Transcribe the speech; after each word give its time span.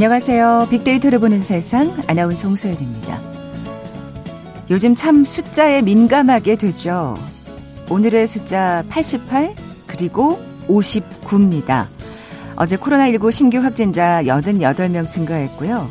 안녕하세요. 0.00 0.68
빅데이터를 0.70 1.18
보는 1.18 1.42
세상 1.42 1.94
아나운서 2.06 2.48
홍소연입니다. 2.48 3.20
요즘 4.70 4.94
참 4.94 5.26
숫자에 5.26 5.82
민감하게 5.82 6.56
되죠. 6.56 7.18
오늘의 7.90 8.26
숫자 8.26 8.82
88 8.88 9.54
그리고 9.86 10.40
59입니다. 10.68 11.86
어제 12.56 12.78
코로나19 12.78 13.30
신규 13.30 13.58
확진자 13.58 14.22
88명 14.22 15.06
증가했고요. 15.06 15.90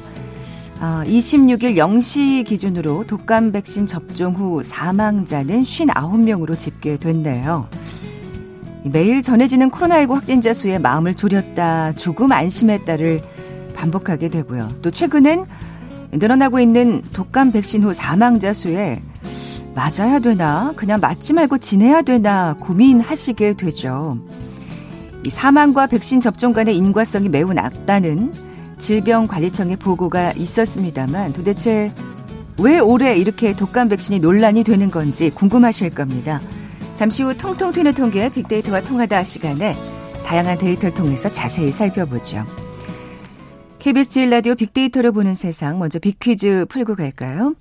26일 0.80 1.78
어, 1.78 1.88
0시 1.88 2.48
기준으로 2.48 3.06
독감 3.06 3.52
백신 3.52 3.86
접종 3.86 4.34
후 4.34 4.64
사망자는 4.64 5.62
59명으로 5.62 6.58
집계됐네요. 6.58 7.68
매일 8.86 9.22
전해지는 9.22 9.70
코로나19 9.70 10.14
확진자 10.16 10.52
수에 10.52 10.80
마음을 10.80 11.14
졸였다, 11.14 11.94
조금 11.94 12.32
안심했다를 12.32 13.38
반복하게 13.80 14.30
되고요. 14.30 14.70
또 14.82 14.92
최근엔 14.92 15.46
늘어나고 16.12 16.60
있는 16.60 17.02
독감 17.14 17.54
백신 17.54 17.84
후 17.84 17.94
사망자 17.94 18.52
수에 18.52 19.02
맞아야 19.74 20.20
되나, 20.20 20.74
그냥 20.76 21.00
맞지 21.00 21.34
말고 21.34 21.60
지내야 21.60 22.02
되나 22.02 22.56
고민하시게 22.60 23.54
되죠. 23.54 24.18
이 25.24 25.30
사망과 25.30 25.88
백신 25.88 26.20
접종 26.20 26.52
간의 26.52 26.76
인과성이 26.76 27.30
매우 27.30 27.54
낮다는 27.54 28.34
질병관리청의 28.80 29.78
보고가 29.78 30.34
있었습니다만 30.34 31.34
도대체 31.34 31.94
왜 32.60 32.80
올해 32.80 33.16
이렇게 33.16 33.54
독감 33.54 33.88
백신이 33.90 34.20
논란이 34.20 34.64
되는 34.64 34.92
건지 34.92 35.30
궁금하실 35.30 35.92
겁니다. 35.92 36.42
잠시 36.96 37.24
후 37.24 37.38
통통 37.38 37.72
튀는 37.72 37.94
통계 37.94 38.28
빅데이터와 38.28 38.82
통하다 38.82 39.24
시간에 39.24 39.76
다양한 40.26 40.58
데이터를 40.58 40.94
통해서 40.94 41.32
자세히 41.32 41.72
살펴보죠. 41.72 42.46
KBS 43.80 44.10
제1라디오 44.10 44.58
빅데이터를 44.58 45.14
보는 45.14 45.36
세상 45.36 45.80
먼저 45.80 46.00
빅퀴즈 46.00 46.66
풀고 46.68 46.96
갈까요? 46.96 47.56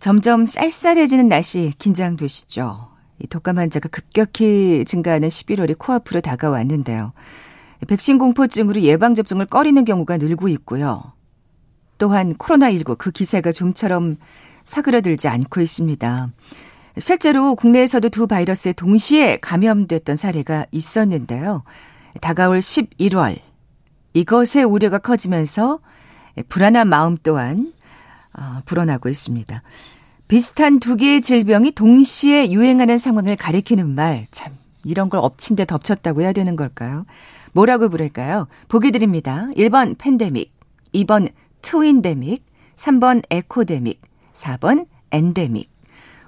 점점 0.00 0.44
쌀쌀해지는 0.44 1.28
날씨 1.28 1.72
긴장되시죠? 1.78 2.88
이 3.20 3.28
독감 3.28 3.58
환자가 3.58 3.88
급격히 3.90 4.84
증가하는 4.84 5.28
11월이 5.28 5.78
코앞으로 5.78 6.20
다가왔는데요. 6.20 7.12
백신 7.86 8.18
공포증으로 8.18 8.82
예방 8.82 9.14
접종을 9.14 9.46
꺼리는 9.46 9.84
경우가 9.84 10.16
늘고 10.16 10.48
있고요. 10.48 11.12
또한 11.96 12.34
코로나19 12.34 12.98
그 12.98 13.12
기세가 13.12 13.52
좀처럼 13.52 14.16
사그러들지 14.64 15.28
않고 15.28 15.60
있습니다. 15.60 16.32
실제로 16.98 17.54
국내에서도 17.54 18.08
두 18.08 18.26
바이러스에 18.26 18.72
동시에 18.72 19.38
감염됐던 19.40 20.16
사례가 20.16 20.66
있었는데요. 20.72 21.62
다가올 22.20 22.58
11월 22.58 23.38
이것의 24.14 24.64
우려가 24.64 24.98
커지면서 24.98 25.80
불안한 26.48 26.88
마음 26.88 27.16
또한 27.22 27.72
어, 28.32 28.60
불어나고 28.64 29.08
있습니다. 29.08 29.62
비슷한 30.26 30.80
두 30.80 30.96
개의 30.96 31.20
질병이 31.20 31.72
동시에 31.72 32.50
유행하는 32.50 32.98
상황을 32.98 33.36
가리키는 33.36 33.94
말, 33.94 34.26
참, 34.30 34.54
이런 34.84 35.08
걸 35.08 35.20
엎친 35.20 35.56
데 35.56 35.64
덮쳤다고 35.64 36.22
해야 36.22 36.32
되는 36.32 36.56
걸까요? 36.56 37.04
뭐라고 37.52 37.88
부를까요? 37.88 38.48
보기 38.68 38.90
드립니다. 38.90 39.48
1번 39.56 39.96
팬데믹, 39.98 40.52
2번 40.94 41.30
트윈데믹, 41.62 42.44
3번 42.74 43.22
에코데믹, 43.30 44.00
4번 44.32 44.86
엔데믹. 45.12 45.70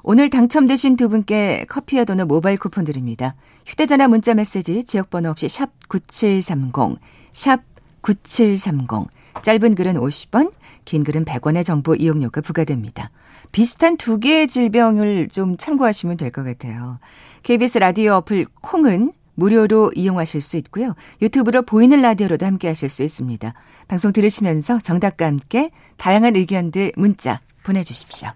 오늘 0.02 0.30
당첨되신 0.30 0.96
두 0.96 1.08
분께 1.08 1.64
커피와 1.68 2.04
도넛 2.04 2.28
모바일 2.28 2.58
쿠폰 2.58 2.84
드립니다. 2.84 3.34
휴대전화 3.66 4.06
문자 4.06 4.34
메시지 4.34 4.84
지역번호 4.84 5.30
없이 5.30 5.48
샵 5.48 5.70
9730, 5.88 7.00
샵 7.32 7.60
9730. 8.06 9.08
짧은 9.42 9.74
글은 9.74 9.94
50원, 9.94 10.52
긴 10.84 11.02
글은 11.02 11.24
100원의 11.24 11.64
정보 11.64 11.94
이용료가 11.96 12.40
부과됩니다. 12.40 13.10
비슷한 13.50 13.96
두 13.96 14.20
개의 14.20 14.46
질병을 14.46 15.28
좀 15.28 15.56
참고하시면 15.56 16.16
될 16.16 16.30
것 16.30 16.44
같아요. 16.44 16.98
KBS 17.42 17.78
라디오 17.78 18.14
어플 18.14 18.46
콩은 18.62 19.12
무료로 19.34 19.92
이용하실 19.94 20.40
수 20.40 20.56
있고요. 20.58 20.94
유튜브로 21.20 21.62
보이는 21.62 22.00
라디오로도 22.00 22.46
함께 22.46 22.68
하실 22.68 22.88
수 22.88 23.02
있습니다. 23.02 23.52
방송 23.88 24.12
들으시면서 24.12 24.78
정답과 24.78 25.26
함께 25.26 25.70
다양한 25.96 26.36
의견들 26.36 26.92
문자 26.96 27.40
보내주십시오. 27.64 28.30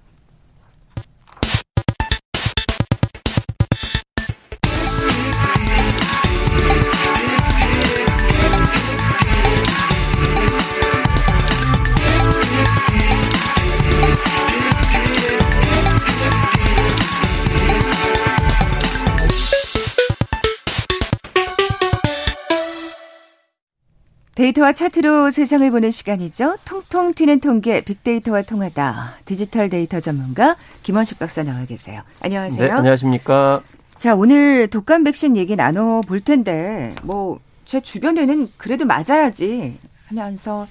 데이터와 24.40 24.72
차트로 24.72 25.30
세상을 25.30 25.70
보는 25.70 25.90
시간이죠. 25.90 26.56
통통 26.64 27.12
튀는 27.14 27.40
통계 27.40 27.82
빅데이터와 27.82 28.42
통하다. 28.42 29.16
디지털 29.26 29.68
데이터 29.68 30.00
전문가 30.00 30.56
김원식 30.82 31.18
박사 31.18 31.42
나와 31.42 31.64
계세요. 31.66 32.00
안녕하세요. 32.20 32.66
네, 32.66 32.72
안녕하십니까. 32.72 33.60
자, 33.96 34.14
오늘 34.14 34.68
독감 34.68 35.04
백신 35.04 35.36
얘기 35.36 35.56
나눠 35.56 36.00
볼 36.00 36.20
텐데 36.20 36.94
뭐 37.04 37.38
제 37.70 37.80
주변에는 37.80 38.48
그래도 38.56 38.84
맞아야지 38.84 39.78
하면서 40.08 40.66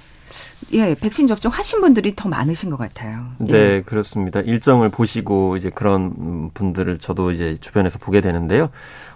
예, 0.74 0.94
백신 0.96 1.28
접종 1.28 1.50
하신 1.50 1.80
분들이 1.80 2.14
더 2.14 2.28
많으신 2.28 2.70
것 2.70 2.76
같아요. 2.76 3.26
예. 3.48 3.52
네, 3.54 3.82
그렇습니다. 3.84 4.42
일정을 4.42 4.90
보시고 4.90 5.56
이제 5.56 5.70
그런 5.70 6.52
분들을 6.54 7.00
저도 7.00 7.32
이제 7.32 7.56
주변에서 7.62 8.00
보게 8.00 8.20
되는데요. 8.20 8.70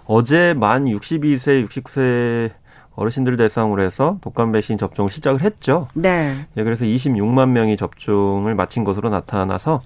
어제 0.06 0.54
만 0.54 0.86
62세, 0.86 1.68
69세 1.68 2.52
어르신들 2.96 3.36
대상으로 3.36 3.82
해서 3.82 4.18
독감 4.20 4.52
백신 4.52 4.78
접종을 4.78 5.10
시작을 5.10 5.42
했죠. 5.42 5.88
네. 5.94 6.46
예, 6.56 6.64
그래서 6.64 6.84
26만 6.84 7.48
명이 7.48 7.76
접종을 7.76 8.54
마친 8.54 8.84
것으로 8.84 9.10
나타나서 9.10 9.82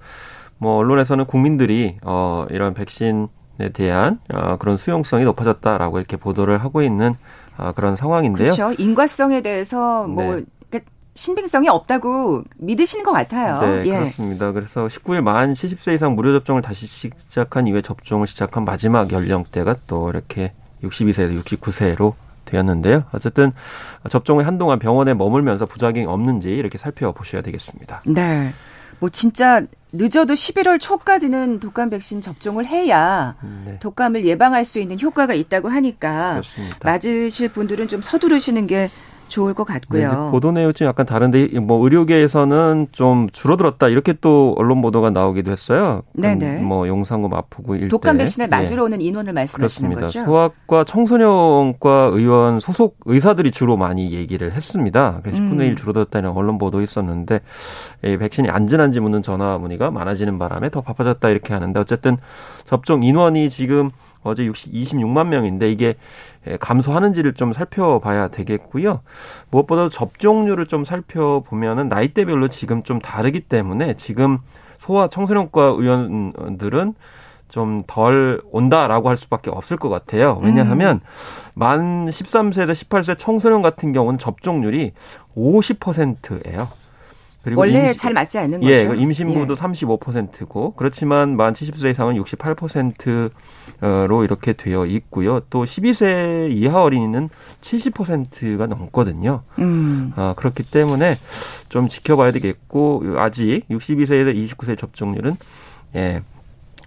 뭐 0.57 0.77
언론에서는 0.77 1.25
국민들이 1.25 1.97
어 2.03 2.45
이런 2.49 2.73
백신에 2.73 3.27
대한 3.73 4.19
어 4.31 4.57
그런 4.57 4.77
수용성이 4.77 5.23
높아졌다라고 5.23 5.97
이렇게 5.97 6.17
보도를 6.17 6.57
하고 6.57 6.81
있는 6.81 7.15
어 7.57 7.71
그런 7.71 7.95
상황인데요. 7.95 8.53
그렇죠. 8.53 8.73
인과성에 8.77 9.41
대해서 9.41 10.05
뭐 10.07 10.35
네. 10.35 10.43
그러니까 10.69 10.91
신빙성이 11.15 11.69
없다고 11.69 12.43
믿으시는 12.57 13.03
것 13.03 13.11
같아요. 13.11 13.59
네, 13.61 13.83
예. 13.87 13.97
그렇습니다. 13.97 14.51
그래서 14.51 14.87
19일 14.87 15.21
만 15.21 15.53
70세 15.53 15.95
이상 15.95 16.13
무료 16.15 16.33
접종을 16.33 16.61
다시 16.61 16.85
시작한 16.85 17.65
이후에 17.65 17.81
접종을 17.81 18.27
시작한 18.27 18.65
마지막 18.65 19.11
연령대가 19.11 19.75
또 19.87 20.09
이렇게 20.09 20.53
62세에서 20.83 21.41
69세로 21.43 22.13
되었는데요. 22.49 23.03
어쨌든 23.11 23.51
접종을 24.09 24.47
한동안 24.47 24.79
병원에 24.79 25.13
머물면서 25.13 25.65
부작용이 25.65 26.05
없는지 26.05 26.49
이렇게 26.49 26.77
살펴보셔야 26.77 27.41
되겠습니다. 27.41 28.01
네. 28.05 28.53
뭐 28.99 29.09
진짜 29.09 29.61
늦어도 29.91 30.33
11월 30.33 30.79
초까지는 30.79 31.59
독감 31.59 31.89
백신 31.89 32.21
접종을 32.21 32.65
해야 32.65 33.35
네. 33.65 33.79
독감을 33.79 34.25
예방할 34.25 34.65
수 34.65 34.79
있는 34.79 34.99
효과가 34.99 35.33
있다고 35.33 35.69
하니까 35.69 36.31
그렇습니다. 36.33 36.77
맞으실 36.83 37.49
분들은 37.49 37.87
좀 37.87 38.01
서두르시는 38.01 38.67
게 38.67 38.89
좋을 39.29 39.53
것 39.53 39.63
같고요. 39.63 40.09
네, 40.09 40.31
보도 40.31 40.51
내용이 40.51 40.73
좀 40.73 40.87
약간 40.87 41.05
다른데 41.05 41.59
뭐 41.59 41.83
의료계에서는 41.83 42.87
좀 42.91 43.29
줄어들었다 43.31 43.87
이렇게 43.87 44.13
또 44.19 44.55
언론 44.57 44.81
보도가 44.81 45.11
나오기도 45.11 45.51
했어요. 45.51 46.01
네네. 46.13 46.61
뭐 46.63 46.87
용산구 46.87 47.29
마포구 47.29 47.75
일대 47.75 47.87
독감 47.87 48.17
백신을 48.17 48.47
예. 48.47 48.49
맞으러 48.49 48.81
예. 48.81 48.85
오는 48.85 49.01
인원을 49.01 49.33
말씀하시는 49.33 49.89
그렇습니다. 49.95 50.21
거죠? 50.21 50.25
소아과 50.25 50.83
청소년과 50.83 52.09
의원 52.13 52.59
소속 52.59 52.97
의사들이 53.05 53.51
주로 53.51 53.77
많이 53.77 54.11
얘기를 54.11 54.51
했습니다. 54.51 55.19
그래서 55.23 55.41
10분의 55.41 55.61
1 55.61 55.69
음. 55.71 55.75
줄어들었다는 55.75 56.31
언론 56.31 56.57
보도 56.57 56.81
있었는데 56.81 57.39
이 58.03 58.17
백신이 58.17 58.49
안전한지 58.49 58.99
묻는 58.99 59.21
전화 59.21 59.57
문의가 59.57 59.91
많아지는 59.91 60.39
바람에 60.39 60.69
더 60.69 60.81
바빠졌다 60.81 61.29
이렇게 61.29 61.53
하는데 61.53 61.79
어쨌든 61.79 62.17
접종 62.65 63.03
인원이 63.03 63.49
지금 63.49 63.91
어제 64.21 64.43
60, 64.45 64.73
26만 64.73 65.27
명인데 65.27 65.71
이게 65.71 65.95
감소하는지를 66.57 67.33
좀 67.33 67.53
살펴봐야 67.53 68.29
되겠고요. 68.29 69.01
무엇보다 69.49 69.89
접종률을 69.89 70.67
좀 70.67 70.83
살펴보면은 70.83 71.89
나이대별로 71.89 72.47
지금 72.47 72.83
좀 72.83 72.99
다르기 72.99 73.41
때문에 73.41 73.95
지금 73.95 74.39
소아 74.77 75.09
청소년과 75.09 75.75
의원들은 75.77 76.93
좀 77.49 77.83
덜 77.87 78.41
온다라고 78.51 79.09
할 79.09 79.17
수밖에 79.17 79.49
없을 79.49 79.75
것 79.75 79.89
같아요. 79.89 80.39
왜냐하면 80.41 80.97
음. 80.97 80.99
만 81.55 82.05
13세에서 82.05 82.71
18세 82.71 83.17
청소년 83.17 83.61
같은 83.61 83.91
경우는 83.91 84.19
접종률이 84.19 84.93
50%예요. 85.35 86.69
그리고 87.49 87.61
원래 87.61 87.87
임시, 87.87 87.97
잘 87.97 88.13
맞지 88.13 88.37
않는 88.39 88.63
예, 88.63 88.85
거죠. 88.85 88.97
예, 88.97 89.01
임신부도 89.01 89.53
예. 89.53 89.55
35%고 89.55 90.73
그렇지만 90.75 91.35
만 91.35 91.53
70세 91.53 91.91
이상은 91.91 92.21
68%로 92.21 94.23
이렇게 94.23 94.53
되어 94.53 94.85
있고요. 94.85 95.39
또 95.49 95.63
12세 95.63 96.51
이하 96.51 96.83
어린이는 96.83 97.29
70%가 97.61 98.67
넘거든요. 98.67 99.41
음. 99.59 100.13
아, 100.15 100.33
그렇기 100.37 100.63
때문에 100.63 101.17
좀 101.69 101.87
지켜봐야 101.87 102.31
되겠고 102.31 103.15
아직 103.17 103.63
62세에서 103.69 104.35
29세 104.35 104.77
접종률은 104.77 105.35
예. 105.95 106.21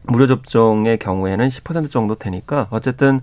무료 0.04 0.26
접종의 0.26 0.98
경우에는 0.98 1.48
10% 1.48 1.90
정도 1.90 2.14
되니까 2.14 2.66
어쨌든 2.70 3.20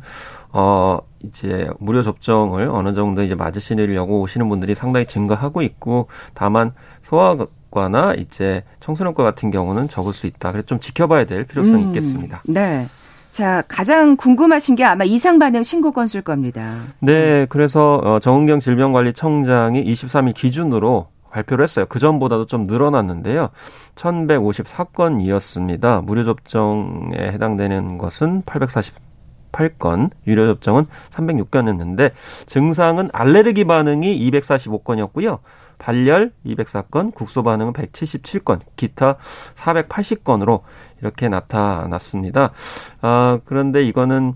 어 0.52 1.00
이제 1.24 1.70
무료 1.80 2.02
접종을 2.02 2.70
어느 2.70 2.94
정도 2.94 3.24
이제 3.24 3.36
맞으시려고 3.36 4.22
오시는 4.22 4.50
분들이 4.50 4.76
상당히 4.76 5.06
증가하고 5.06 5.62
있고 5.62 6.08
다만 6.34 6.74
소아 7.04 7.38
과나 7.72 8.14
이제 8.16 8.64
청소년과 8.80 9.24
같은 9.24 9.52
경우는 9.52 9.88
적을 9.90 10.14
수 10.14 10.28
있다. 10.28 10.52
그래서 10.52 10.66
좀 10.66 10.80
지켜봐야 10.80 11.26
될 11.26 11.46
필요성이 11.46 11.84
음, 11.84 11.88
있겠습니다. 11.90 12.42
네. 12.46 12.88
자, 13.32 13.64
가장 13.68 14.16
궁금하신 14.16 14.76
게 14.76 14.84
아마 14.84 15.04
이상 15.04 15.38
반응 15.38 15.62
신고 15.62 15.92
건수일 15.92 16.24
겁니다. 16.24 16.80
네, 17.00 17.46
그래서 17.50 18.02
어, 18.04 18.20
정은경 18.20 18.60
질병관리청장이 18.60 19.84
23일 19.84 20.34
기준으로 20.34 21.08
발표를 21.32 21.64
했어요. 21.64 21.86
그 21.88 22.00
전보다도 22.00 22.46
좀 22.46 22.66
늘어났는데요. 22.66 23.50
1154건이었습니다. 23.96 26.04
무료 26.04 26.24
접종에 26.24 27.18
해당되는 27.18 27.98
것은 27.98 28.44
840 28.46 29.10
8건, 29.52 30.12
유료 30.28 30.46
접종은 30.46 30.86
306건이었는데 31.10 32.12
증상은 32.46 33.10
알레르기 33.12 33.66
반응이 33.66 34.30
245건이었고요. 34.30 35.40
발열 35.80 36.32
204건, 36.46 37.16
국소 37.16 37.42
반응은 37.42 37.74
177건, 37.74 38.60
기타 38.76 39.16
480건으로 39.56 40.62
이렇게 41.02 41.30
나타났습니다. 41.30 42.52
아, 43.02 43.40
그런데 43.46 43.82
이거는 43.84 44.34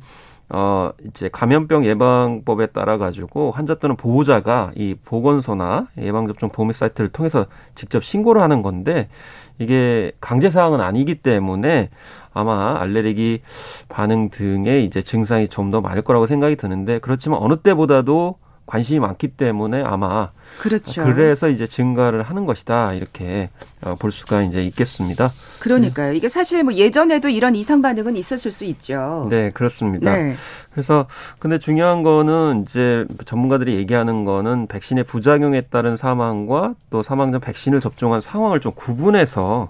어, 0.56 0.92
이제 1.08 1.30
감염병 1.32 1.84
예방법에 1.84 2.68
따라 2.68 3.00
가지고 3.00 3.50
환자 3.52 3.74
또는 3.76 3.96
보호자가 3.96 4.72
이 4.76 4.96
보건소나 5.04 5.88
예방접종 5.98 6.52
도우미 6.52 6.74
사이트를 6.74 7.10
통해서 7.10 7.48
직접 7.74 8.04
신고를 8.04 8.40
하는 8.40 8.62
건데 8.62 9.10
이게 9.58 10.12
강제 10.22 10.52
사항은 10.52 10.80
아니기 10.80 11.16
때문에 11.16 11.90
아마 12.34 12.80
알레르기 12.80 13.42
반응 13.90 14.30
등의 14.30 14.86
이제 14.86 15.02
증상이 15.02 15.48
좀 15.48 15.72
더 15.72 15.82
많을 15.82 16.04
거라고 16.04 16.28
생각이 16.28 16.56
드는데 16.56 17.00
그렇지만 17.00 17.40
어느 17.42 17.56
때보다도 17.56 18.36
관심이 18.66 19.00
많기 19.00 19.28
때문에 19.28 19.84
아마 19.84 20.32
그렇죠. 20.60 21.04
그래서 21.04 21.50
이제 21.50 21.68
증가를 21.68 22.24
하는 22.24 22.46
것이다 22.46 22.94
이렇게 22.94 23.50
어, 23.82 23.96
볼 23.96 24.12
수가 24.12 24.42
이제 24.44 24.64
있겠습니다. 24.64 25.32
그러니까요. 25.60 26.14
이게 26.14 26.30
사실 26.30 26.64
뭐 26.64 26.74
예전에도 26.74 27.30
이런 27.30 27.56
이상 27.56 27.82
반응은 27.82 28.16
있었을 28.16 28.52
수 28.52 28.64
있죠. 28.66 29.28
네, 29.30 29.50
그렇습니다. 29.54 30.16
네. 30.16 30.36
그래서 30.72 31.08
근데 31.40 31.60
중요한 31.60 32.04
거는 32.04 32.64
이제 32.64 33.06
전문가들이 33.26 33.76
얘기하는 33.76 34.24
거는 34.26 34.68
백신의 34.68 35.04
부작용에 35.04 35.62
따른 35.62 35.98
사망과 35.98 36.76
또 36.90 37.04
사망 37.04 37.32
전 37.32 37.42
백신을 37.42 37.82
접종한 37.82 38.22
상황을 38.22 38.60
좀 38.60 38.72
구분해서 38.74 39.70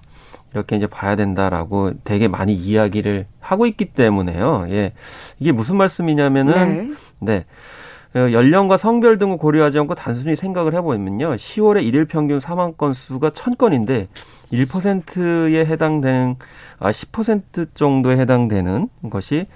이렇게 0.54 0.76
이제 0.76 0.86
봐야 0.88 1.16
된다라고 1.16 1.94
되게 2.04 2.28
많이 2.28 2.54
이야기를 2.54 3.26
하고 3.40 3.66
있기 3.66 3.86
때문에요. 3.86 4.68
예. 4.70 4.94
이게 5.40 5.52
무슨 5.52 5.78
말씀이냐면은 5.78 6.54
네. 6.54 6.92
네. 7.20 7.46
어, 8.16 8.32
연령과 8.32 8.78
성별 8.78 9.18
등을 9.18 9.38
고려하지 9.38 9.80
않고 9.80 9.96
단순히 9.96 10.36
생각을 10.36 10.74
해보면요. 10.76 11.36
10월에 11.36 11.84
일일 11.84 12.06
평균 12.06 12.40
사망 12.40 12.74
건수가 12.74 13.32
1000건인데 13.32 14.08
1%에 14.52 15.66
해당되는 15.66 16.36
아 16.80 16.92
10% 16.92 17.74
정도에 17.74 18.18
해당되는 18.18 18.90
것이 19.10 19.48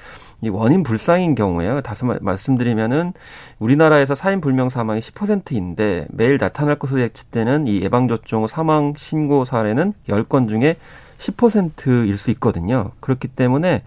이 0.42 0.50
원인 0.50 0.84
불상인 0.84 1.36
경우에요. 1.36 1.82
다시 1.82 2.04
말씀드리면은 2.06 3.14
우리나라에서 3.60 4.16
사인 4.16 4.42
불명 4.42 4.70
사망이 4.70 5.00
10%인데 5.02 6.08
매일 6.10 6.38
나타날 6.40 6.78
것으로 6.78 7.02
예측되는 7.02 7.68
이 7.68 7.82
예방접종 7.82 8.48
사망 8.48 8.94
신고 8.98 9.46
사례는 9.46 9.94
10건 10.08 10.48
중에 10.48 10.78
10%일 11.18 12.18
수 12.18 12.32
있거든요. 12.32 12.92
그렇기 13.00 13.28
때문에 13.28 13.84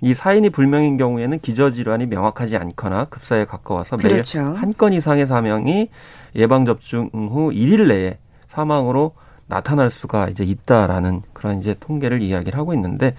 이 0.00 0.14
사인이 0.14 0.48
불명인 0.50 0.96
경우에는 0.96 1.40
기저질환이 1.40 2.06
명확하지 2.06 2.56
않거나 2.56 3.06
급사에 3.06 3.44
가까워서 3.44 3.96
매일 3.96 4.12
그렇죠. 4.12 4.40
한건 4.40 4.92
이상의 4.94 5.26
사망이 5.26 5.88
예방 6.36 6.64
접종 6.64 7.10
후 7.12 7.50
1일 7.50 7.88
내에 7.88 8.18
사망으로 8.48 9.12
나타날 9.46 9.90
수가 9.90 10.28
이제 10.28 10.44
있다라는 10.44 11.22
그런 11.32 11.58
이제 11.58 11.74
통계를 11.78 12.22
이야기를 12.22 12.58
하고 12.58 12.72
있는데 12.72 13.14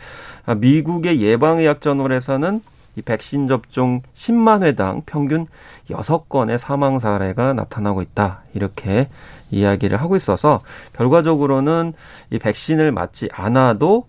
아, 0.46 0.56
미국의 0.56 1.22
예방의학 1.22 1.81
저널에서는 1.81 2.62
이 2.96 3.02
백신 3.02 3.48
접종 3.48 4.02
10만 4.14 4.64
회당 4.64 5.02
평균 5.06 5.48
6건의 5.90 6.57
사망 6.57 7.00
사례가 7.00 7.54
나타나고 7.54 8.02
있다. 8.02 8.42
이렇게 8.54 9.10
이야기를 9.51 10.01
하고 10.01 10.15
있어서 10.15 10.62
결과적으로는 10.94 11.94
이 12.31 12.39
백신을 12.39 12.92
맞지 12.92 13.30
않아도 13.31 14.06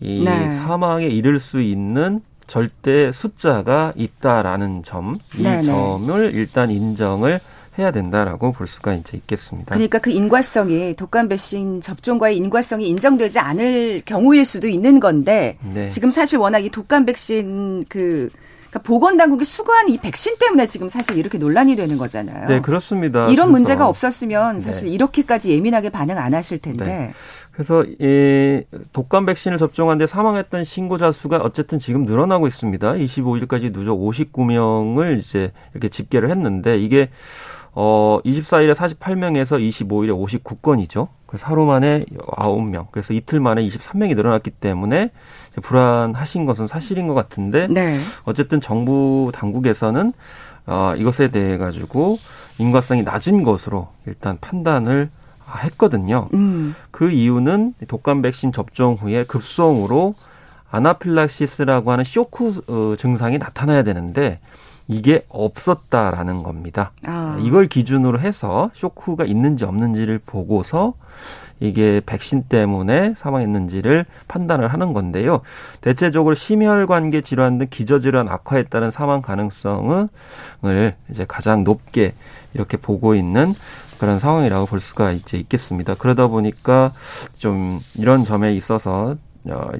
이 0.00 0.24
네. 0.24 0.50
사망에 0.50 1.06
이를 1.06 1.38
수 1.38 1.60
있는 1.60 2.20
절대 2.46 3.10
숫자가 3.10 3.92
있다라는 3.96 4.82
점, 4.82 5.18
이 5.36 5.42
네, 5.42 5.56
네. 5.56 5.62
점을 5.62 6.34
일단 6.34 6.70
인정을 6.70 7.40
해야 7.78 7.90
된다라고 7.90 8.52
볼 8.52 8.66
수가 8.66 8.94
이제 8.94 9.16
있겠습니다. 9.16 9.74
그러니까 9.74 9.98
그 9.98 10.10
인과성이 10.10 10.94
독감 10.94 11.28
백신 11.28 11.80
접종과의 11.80 12.36
인과성이 12.36 12.88
인정되지 12.88 13.38
않을 13.40 14.02
경우일 14.04 14.44
수도 14.44 14.68
있는 14.68 15.00
건데 15.00 15.58
네. 15.74 15.88
지금 15.88 16.10
사실 16.10 16.38
워낙 16.38 16.60
이 16.60 16.70
독감 16.70 17.06
백신 17.06 17.84
그 17.88 18.30
그러니까 18.74 18.80
보건당국이 18.82 19.44
수거한 19.44 19.88
이 19.88 19.98
백신 19.98 20.34
때문에 20.38 20.66
지금 20.66 20.88
사실 20.88 21.16
이렇게 21.16 21.38
논란이 21.38 21.76
되는 21.76 21.96
거잖아요. 21.96 22.48
네, 22.48 22.60
그렇습니다. 22.60 23.28
이런 23.28 23.52
문제가 23.52 23.86
없었으면 23.86 24.60
사실 24.60 24.88
네. 24.88 24.94
이렇게까지 24.94 25.52
예민하게 25.52 25.90
반응 25.90 26.18
안 26.18 26.34
하실 26.34 26.58
텐데. 26.58 26.84
네. 26.84 27.12
그래서 27.52 27.84
이 27.84 28.64
독감 28.92 29.26
백신을 29.26 29.58
접종한 29.58 29.98
데 29.98 30.08
사망했던 30.08 30.64
신고자 30.64 31.12
수가 31.12 31.36
어쨌든 31.36 31.78
지금 31.78 32.04
늘어나고 32.04 32.48
있습니다. 32.48 32.94
25일까지 32.94 33.72
누적 33.72 33.96
59명을 33.96 35.18
이제 35.18 35.52
이렇게 35.72 35.88
집계를 35.88 36.30
했는데 36.30 36.74
이게 36.74 37.10
어 37.74 38.20
24일에 38.24 38.74
48명에서 38.74 39.58
25일에 39.60 40.42
59건이죠. 40.42 41.08
그래서 41.26 41.46
하루 41.46 41.64
만에 41.64 41.98
9명. 41.98 42.86
그래서 42.92 43.12
이틀 43.12 43.40
만에 43.40 43.66
23명이 43.66 44.14
늘어났기 44.14 44.50
때문에 44.50 45.10
불안하신 45.60 46.46
것은 46.46 46.68
사실인 46.68 47.08
것 47.08 47.14
같은데 47.14 47.66
네. 47.68 47.98
어쨌든 48.24 48.60
정부 48.60 49.32
당국에서는 49.34 50.12
어 50.66 50.94
이것에 50.96 51.28
대해 51.28 51.58
가지고 51.58 52.18
인과성이 52.58 53.02
낮은 53.02 53.42
것으로 53.42 53.88
일단 54.06 54.38
판단을 54.40 55.10
했거든요. 55.64 56.28
음. 56.34 56.74
그 56.90 57.10
이유는 57.10 57.74
독감 57.88 58.22
백신 58.22 58.52
접종 58.52 58.94
후에 58.94 59.24
급성으로 59.24 60.14
아나필락시스라고 60.70 61.92
하는 61.92 62.04
쇼크 62.04 62.62
어, 62.66 62.94
증상이 62.96 63.38
나타나야 63.38 63.82
되는데 63.84 64.40
이게 64.88 65.24
없었다라는 65.28 66.42
겁니다. 66.42 66.92
아. 67.06 67.38
이걸 67.42 67.66
기준으로 67.66 68.20
해서 68.20 68.70
쇼크가 68.74 69.24
있는지 69.24 69.64
없는지를 69.64 70.20
보고서 70.24 70.94
이게 71.60 72.00
백신 72.04 72.44
때문에 72.48 73.14
사망했는지를 73.16 74.04
판단을 74.28 74.68
하는 74.68 74.92
건데요. 74.92 75.40
대체적으로 75.80 76.34
심혈관계 76.34 77.22
질환 77.22 77.58
등 77.58 77.68
기저질환 77.70 78.28
악화에 78.28 78.64
따른 78.64 78.90
사망 78.90 79.22
가능성을 79.22 80.08
이제 81.10 81.24
가장 81.26 81.64
높게 81.64 82.14
이렇게 82.54 82.76
보고 82.76 83.14
있는 83.14 83.54
그런 83.98 84.18
상황이라고 84.18 84.66
볼 84.66 84.80
수가 84.80 85.12
이제 85.12 85.38
있겠습니다. 85.38 85.94
그러다 85.94 86.26
보니까 86.26 86.92
좀 87.38 87.80
이런 87.94 88.24
점에 88.24 88.54
있어서 88.54 89.16
어, 89.16 89.16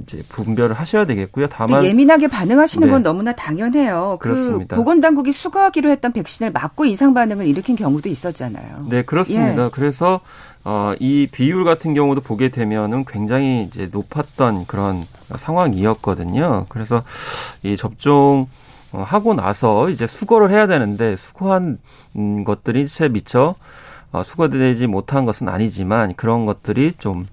이제 0.02 0.22
분별을 0.28 0.74
하셔야 0.74 1.06
되겠고요. 1.06 1.46
다만 1.48 1.84
예민하게 1.84 2.28
반응하시는 2.28 2.86
네. 2.86 2.92
건 2.92 3.02
너무나 3.02 3.32
당연해요. 3.32 4.18
그 4.20 4.28
그렇습니다. 4.28 4.76
그 4.76 4.80
보건당국이 4.80 5.32
수거하기로 5.32 5.90
했던 5.90 6.12
백신을 6.12 6.52
맞고 6.52 6.84
이상 6.84 7.14
반응을 7.14 7.46
일으킨 7.46 7.74
경우도 7.74 8.08
있었잖아요. 8.08 8.86
네, 8.90 9.02
그렇습니다. 9.02 9.64
예. 9.66 9.70
그래서 9.72 10.20
어, 10.64 10.94
이 10.98 11.28
비율 11.30 11.64
같은 11.64 11.94
경우도 11.94 12.20
보게 12.20 12.48
되면은 12.48 13.04
굉장히 13.06 13.64
이제 13.64 13.88
높았던 13.90 14.66
그런 14.66 15.06
상황이었거든요. 15.34 16.66
그래서 16.68 17.02
이 17.62 17.76
접종 17.76 18.48
어, 18.92 19.02
하고 19.02 19.34
나서 19.34 19.90
이제 19.90 20.06
수거를 20.06 20.50
해야 20.50 20.66
되는데 20.66 21.16
수거한 21.16 21.78
음, 22.16 22.44
것들이 22.44 22.86
채 22.86 23.08
미처 23.08 23.54
어, 24.12 24.22
수거되지 24.22 24.86
못한 24.86 25.24
것은 25.24 25.48
아니지만 25.48 26.14
그런 26.14 26.46
것들이 26.46 26.92
좀 26.98 27.26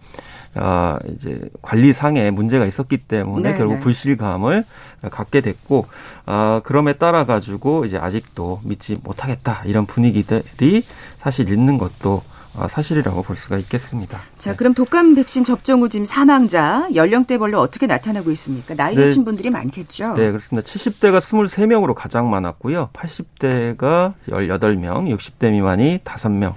어, 0.56 0.98
이제 1.08 1.40
관리상에 1.62 2.30
문제가 2.32 2.66
있었기 2.66 2.98
때문에 2.98 3.52
네 3.52 3.58
결국 3.58 3.76
네. 3.76 3.80
불실감을 3.80 4.66
갖게 5.10 5.42
됐고, 5.42 5.88
어, 6.26 6.62
그럼에 6.64 6.94
따라 6.94 7.26
가지고 7.26 7.86
이제 7.86 7.98
아직도 7.98 8.62
믿지 8.64 8.98
못하겠다 9.02 9.64
이런 9.66 9.86
분위기들이 9.86 10.84
사실 11.20 11.52
있는 11.52 11.78
것도 11.78 12.22
어, 12.58 12.68
사실이라고 12.68 13.24
볼 13.24 13.38
수가 13.38 13.58
있겠습니다. 13.60 14.20
자, 14.38 14.54
그럼 14.56 14.74
독감 14.74 15.16
백신 15.16 15.46
접종 15.46 15.82
후 15.82 15.90
지금 15.90 16.06
사망자 16.06 16.88
연령대별로 16.94 17.58
어떻게 17.60 17.88
나타나고 17.88 18.30
있습니까? 18.32 18.76
나이 18.76 18.94
네. 18.94 19.06
드신 19.06 19.24
분들이 19.24 19.50
많겠죠? 19.50 20.16
네, 20.16 20.32
그렇습니다. 20.32 20.68
70대가 20.68 21.20
23명으로 21.20 21.94
가장 21.94 22.30
많았고요. 22.30 22.90
80대가 22.92 24.16
18명, 24.28 25.18
60대 25.18 25.52
미만이 25.52 26.00
5명, 26.00 26.54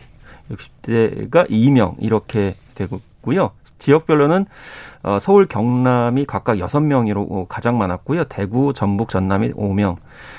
60대가 0.51 1.49
2명 1.49 1.95
이렇게 2.01 2.57
되고 2.75 3.01
있고요. 3.19 3.53
지역별로는 3.85 4.47
어, 5.03 5.19
서울, 5.21 5.47
경남이 5.47 6.25
각각 6.25 6.57
6명으로 6.57 7.47
가장 7.49 7.77
많았고요. 7.77 8.25
대구, 8.25 8.73
전북, 8.73 9.11
전남이 9.11 9.53
5명, 9.53 9.97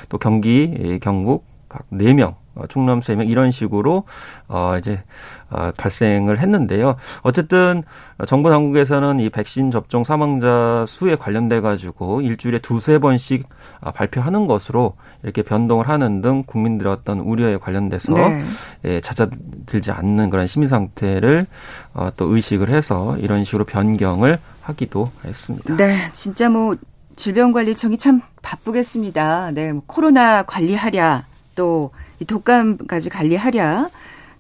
또 0.10 0.18
경기, 0.18 1.00
경북 1.02 1.46
각 1.70 1.86
4명, 1.92 2.36
어, 2.56 2.66
충남 2.68 3.02
3명 3.02 3.30
이런 3.30 3.52
식으로 3.52 4.04
어 4.48 4.76
이제 4.80 5.04
어 5.50 5.72
발생을 5.78 6.40
했는데요. 6.40 6.96
어쨌든 7.22 7.84
정부 8.28 8.50
당국에서는 8.50 9.20
이 9.20 9.30
백신 9.30 9.72
접종 9.72 10.04
사망자 10.04 10.86
수에 10.88 11.16
관련돼 11.16 11.62
가지고 11.62 12.22
일주일에 12.22 12.60
두세 12.60 12.98
번씩 13.00 13.48
아, 13.82 13.92
발표하는 13.92 14.48
것으로 14.48 14.96
이렇게 15.26 15.42
변동을 15.42 15.90
하는 15.90 16.22
등 16.22 16.44
국민들의 16.46 16.92
어떤 16.94 17.20
우려에 17.20 17.58
관련돼서 17.58 18.14
네. 18.14 18.44
예, 18.86 19.02
잦아들지 19.02 19.90
않는 19.90 20.30
그런 20.30 20.46
시민 20.46 20.70
상태를 20.70 21.48
어, 21.96 22.12
또 22.16 22.36
의식을 22.36 22.70
해서 22.70 23.18
이런 23.18 23.44
식으로 23.44 23.66
변경을 23.66 24.38
하기도 24.62 25.12
했습니다. 25.26 25.76
네, 25.78 25.96
진짜 26.14 26.48
뭐 26.48 26.76
질병관리청이 27.16 27.98
참 27.98 28.22
바쁘겠습니다. 28.44 29.50
네, 29.52 29.74
뭐 29.74 29.82
코로나 29.88 30.44
관리하랴 30.44 31.26
또 31.56 31.90
독감까지 32.28 33.10
관리하랴. 33.10 33.90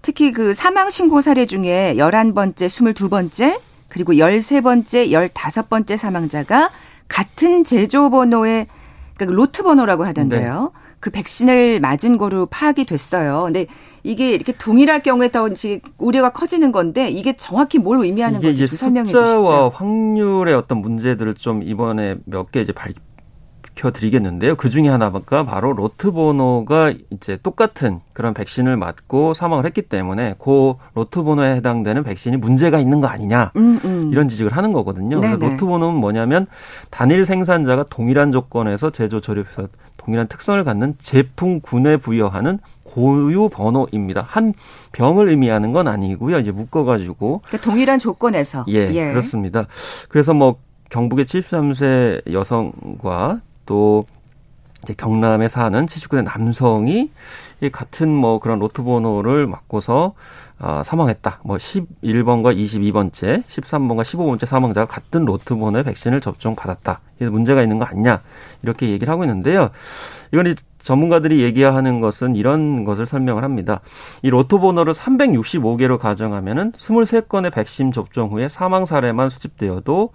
특히 0.03 0.31
그 0.31 0.53
사망 0.53 0.91
신고 0.91 1.19
사례 1.19 1.47
중에 1.47 1.95
11번째, 1.97 2.67
22번째, 2.67 3.59
그리고 3.89 4.13
13번째, 4.13 5.09
15번째 5.09 5.97
사망자가 5.97 6.69
같은 7.07 7.63
제조 7.63 8.11
번호의 8.11 8.67
그러니까 9.17 9.25
그 9.25 9.31
로트 9.41 9.63
번호라고 9.63 10.05
하던데요. 10.05 10.71
네. 10.73 10.79
그 10.99 11.09
백신을 11.11 11.79
맞은 11.79 12.17
거로 12.17 12.47
파악이 12.47 12.85
됐어요. 12.85 13.43
근데 13.45 13.67
이게 14.03 14.31
이렇게 14.31 14.53
동일할 14.57 15.03
경우에 15.03 15.29
더 15.29 15.47
우려가 15.97 16.31
커지는 16.31 16.71
건데 16.71 17.09
이게 17.09 17.35
정확히 17.35 17.77
뭘 17.79 18.03
의미하는 18.03 18.41
건지 18.41 18.65
설명해 18.67 19.05
주시죠. 19.07 19.19
숫자와 19.25 19.69
확률의 19.69 20.53
어떤 20.55 20.79
문제들을 20.79 21.35
좀 21.35 21.63
이번에 21.63 22.15
몇 22.25 22.51
개 22.51 22.61
이제 22.61 22.73
발, 23.85 23.91
밝혀드리겠는데요. 23.91 24.55
그 24.55 24.69
중에 24.69 24.87
하나가 24.87 25.43
바로 25.43 25.73
로트 25.73 26.11
번호가 26.11 26.93
이제 27.11 27.37
똑같은 27.43 27.99
그런 28.13 28.33
백신을 28.33 28.77
맞고 28.77 29.33
사망을 29.33 29.65
했기 29.65 29.81
때문에 29.83 30.35
그 30.39 30.73
로트 30.93 31.23
번호에 31.23 31.55
해당되는 31.55 32.03
백신이 32.03 32.37
문제가 32.37 32.79
있는 32.79 33.01
거 33.01 33.07
아니냐 33.07 33.51
음, 33.55 33.79
음. 33.83 34.09
이런 34.11 34.27
지적을 34.27 34.55
하는 34.55 34.73
거거든요. 34.73 35.19
로트 35.21 35.65
번호는 35.65 35.99
뭐냐면 35.99 36.47
단일 36.89 37.25
생산자가 37.25 37.85
동일한 37.89 38.31
조건에서 38.31 38.89
제조 38.89 39.21
조립해서 39.21 39.67
동일한 39.97 40.27
특성을 40.27 40.63
갖는 40.63 40.95
제품군에 40.99 41.97
부여하는 41.97 42.59
고유 42.83 43.49
번호입니다. 43.49 44.21
한 44.27 44.53
병을 44.91 45.29
의미하는 45.29 45.73
건 45.73 45.87
아니고요. 45.87 46.39
이제 46.39 46.51
묶어가지고 46.51 47.41
그러니까 47.45 47.69
동일한 47.69 47.99
조건에서 47.99 48.65
예, 48.69 48.89
예 48.93 49.09
그렇습니다. 49.09 49.65
그래서 50.09 50.33
뭐 50.33 50.57
경북의 50.89 51.25
73세 51.25 52.31
여성과 52.31 53.41
또 53.65 54.05
이제 54.83 54.93
경남에 54.93 55.47
사는 55.47 55.85
79세 55.85 56.23
남성이 56.23 57.09
이 57.61 57.69
같은 57.69 58.09
뭐 58.09 58.39
그런 58.39 58.59
로트 58.59 58.83
번호를 58.83 59.47
맞고서 59.47 60.13
어, 60.57 60.81
사망했다. 60.85 61.41
뭐 61.43 61.57
11번과 61.57 62.55
22번째, 62.55 63.43
13번과 63.43 64.03
15번째 64.03 64.45
사망자가 64.45 64.87
같은 64.87 65.25
로트 65.25 65.55
번호의 65.55 65.83
백신을 65.83 66.21
접종 66.21 66.55
받았다. 66.55 67.01
이게 67.17 67.29
문제가 67.29 67.61
있는 67.61 67.77
거 67.79 67.85
아니냐 67.85 68.21
이렇게 68.63 68.89
얘기를 68.89 69.11
하고 69.11 69.23
있는데요. 69.23 69.71
이건 70.31 70.53
전문가들이 70.79 71.41
얘기하는 71.41 71.99
것은 71.99 72.35
이런 72.35 72.83
것을 72.83 73.05
설명을 73.05 73.43
합니다. 73.43 73.81
이 74.21 74.29
로또 74.29 74.59
번호를 74.59 74.93
365개로 74.93 75.97
가정하면은 75.97 76.73
23건의 76.73 77.51
백신 77.51 77.91
접종 77.91 78.31
후에 78.31 78.49
사망 78.49 78.85
사례만 78.85 79.29
수집되어도 79.29 80.11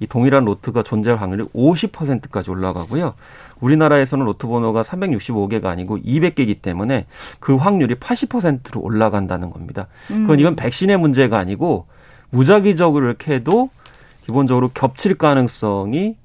이 0.00 0.06
동일한 0.06 0.44
로트가 0.44 0.82
존재할 0.82 1.20
확률이 1.20 1.44
50%까지 1.54 2.50
올라가고요. 2.50 3.14
우리나라에서는 3.60 4.24
로트 4.24 4.46
번호가 4.46 4.82
365개가 4.82 5.66
아니고 5.66 5.98
200개이기 5.98 6.62
때문에 6.62 7.06
그 7.40 7.56
확률이 7.56 7.94
80%로 7.94 8.80
올라간다는 8.80 9.50
겁니다. 9.50 9.88
그건 10.08 10.30
음. 10.36 10.40
이건 10.40 10.56
백신의 10.56 10.96
문제가 10.98 11.38
아니고 11.38 11.86
무작위적으로 12.30 13.06
이렇게 13.06 13.34
해도 13.34 13.70
기본적으로 14.26 14.68
겹칠 14.68 15.16
가능성이 15.16 16.16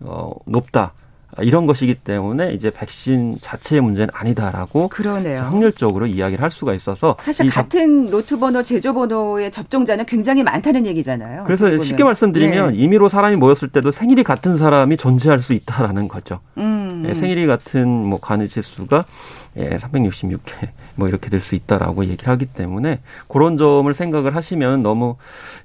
어, 0.00 0.32
높다. 0.46 0.94
이런 1.38 1.66
것이기 1.66 1.94
때문에 1.96 2.52
이제 2.52 2.70
백신 2.70 3.38
자체의 3.40 3.80
문제는 3.80 4.08
아니다라고 4.12 4.88
그러네요. 4.88 5.40
확률적으로 5.40 6.06
이야기를 6.06 6.42
할 6.42 6.50
수가 6.50 6.74
있어서 6.74 7.16
사실 7.20 7.48
같은 7.50 8.10
로트 8.10 8.38
번호 8.38 8.62
제조 8.62 8.92
번호의 8.94 9.50
접종자는 9.50 10.06
굉장히 10.06 10.42
많다는 10.42 10.86
얘기잖아요. 10.86 11.44
그래서 11.44 11.78
쉽게 11.82 12.04
말씀드리면 12.04 12.74
예. 12.74 12.78
임의로 12.78 13.08
사람이 13.08 13.36
모였을 13.36 13.68
때도 13.68 13.90
생일이 13.90 14.22
같은 14.22 14.56
사람이 14.56 14.96
존재할 14.96 15.40
수 15.40 15.52
있다라는 15.52 16.08
거죠. 16.08 16.40
음. 16.58 17.04
예, 17.08 17.14
생일이 17.14 17.46
같은 17.46 17.88
뭐 17.88 18.20
간의 18.20 18.48
지수가 18.48 19.04
예, 19.56 19.78
366회 19.78 20.68
뭐 20.94 21.08
이렇게 21.08 21.28
될 21.28 21.40
수 21.40 21.54
있다라고 21.54 22.04
얘기를 22.04 22.28
하기 22.28 22.46
때문에 22.46 23.00
그런 23.26 23.56
점을 23.56 23.92
생각을 23.92 24.36
하시면 24.36 24.82
너무 24.82 25.16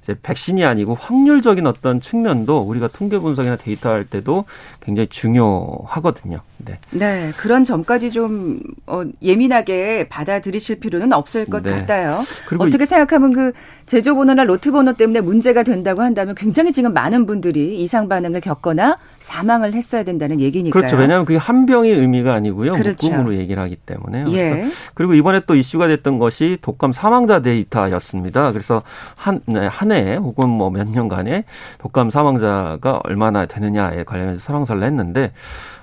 이제 0.02 0.16
백신이 0.22 0.64
아니고 0.64 0.94
확률적인 0.94 1.66
어떤 1.66 2.00
측면도 2.00 2.60
우리가 2.62 2.88
통계 2.88 3.18
분석이나 3.18 3.56
데이터 3.56 3.90
할 3.90 4.04
때도 4.06 4.46
굉장히 4.80 5.08
중요 5.08 5.55
하거든요. 5.86 6.40
네. 6.58 6.78
네, 6.90 7.32
그런 7.36 7.64
점까지 7.64 8.10
좀 8.12 8.60
어, 8.86 9.02
예민하게 9.22 10.08
받아들이실 10.08 10.80
필요는 10.80 11.12
없을 11.12 11.44
것 11.46 11.62
네. 11.62 11.70
같아요. 11.70 12.24
어떻게 12.58 12.84
이, 12.84 12.86
생각하면 12.86 13.32
그 13.32 13.52
제조 13.86 14.14
번호나 14.14 14.44
로트 14.44 14.70
번호 14.70 14.92
때문에 14.92 15.20
문제가 15.20 15.62
된다고 15.62 16.02
한다면 16.02 16.34
굉장히 16.36 16.72
지금 16.72 16.92
많은 16.92 17.26
분들이 17.26 17.80
이상 17.80 18.08
반응을 18.08 18.40
겪거나 18.40 18.98
사망을 19.18 19.74
했어야 19.74 20.04
된다는 20.04 20.40
얘기니까요. 20.40 20.72
그렇죠. 20.80 20.96
왜냐하면 20.96 21.24
그게 21.24 21.38
한 21.38 21.66
병의 21.66 21.92
의미가 21.92 22.32
아니고요. 22.34 22.74
그렇죠. 22.74 23.08
묶음으로 23.08 23.36
얘기를 23.36 23.60
하기 23.62 23.76
때문에. 23.76 24.24
예. 24.32 24.66
그리고 24.94 25.14
이번에 25.14 25.40
또 25.46 25.54
이슈가 25.56 25.88
됐던 25.88 26.18
것이 26.18 26.58
독감 26.62 26.92
사망자 26.92 27.40
데이터였습니다. 27.40 28.52
그래서 28.52 28.82
한, 29.16 29.40
네, 29.46 29.66
한해 29.66 30.16
혹은 30.16 30.48
뭐 30.48 30.76
몇 30.76 30.88
년간에 30.88 31.44
독감 31.78 32.10
사망자가 32.10 33.00
얼마나 33.04 33.46
되느냐에 33.46 34.04
관련해서 34.04 34.40
설왕설래 34.40 34.86
했는데 34.86 35.32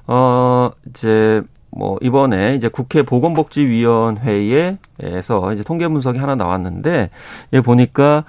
어, 0.07 0.72
이제 0.89 1.41
뭐 1.69 1.98
이번에 2.01 2.55
이제 2.55 2.67
국회 2.67 3.03
보건복지위원회에서 3.03 5.53
이제 5.53 5.63
통계 5.63 5.88
분석이 5.88 6.19
하나 6.19 6.36
나왔는데 6.36 7.10
예 7.53 7.62
보니까 7.62 8.25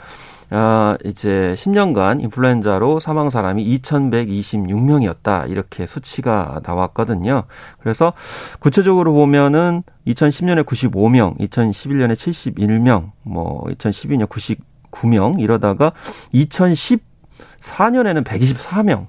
아, 0.50 0.98
이제 1.04 1.54
10년간 1.56 2.22
인플루엔자로 2.22 3.00
사망 3.00 3.30
사람이 3.30 3.64
2,126명이었다. 3.78 5.50
이렇게 5.50 5.86
수치가 5.86 6.60
나왔거든요. 6.64 7.44
그래서 7.80 8.12
구체적으로 8.60 9.14
보면은 9.14 9.82
2010년에 10.06 10.64
95명, 10.64 11.38
2011년에 11.40 12.12
71명, 12.12 13.12
뭐 13.22 13.64
2012년 13.70 14.28
99명 14.28 15.40
이러다가 15.40 15.92
2014년에는 16.34 18.22
124명, 18.22 19.06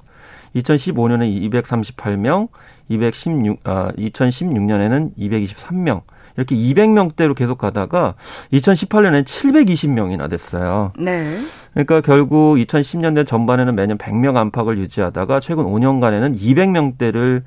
2015년에 0.55 1.51
238명, 1.51 2.49
216, 2.89 3.59
아, 3.63 3.91
2016년에는 3.97 5.15
223명, 5.17 6.01
이렇게 6.37 6.55
200명대로 6.55 7.35
계속 7.35 7.57
가다가 7.57 8.15
2018년엔 8.51 9.23
720명이나 9.23 10.29
됐어요. 10.29 10.91
네. 10.99 11.39
그러니까 11.73 12.01
결국 12.01 12.57
2010년대 12.57 13.25
전반에는 13.25 13.75
매년 13.75 13.97
100명 13.97 14.35
안팎을 14.35 14.77
유지하다가 14.77 15.39
최근 15.39 15.65
5년간에는 15.65 16.37
200명대를 16.37 17.43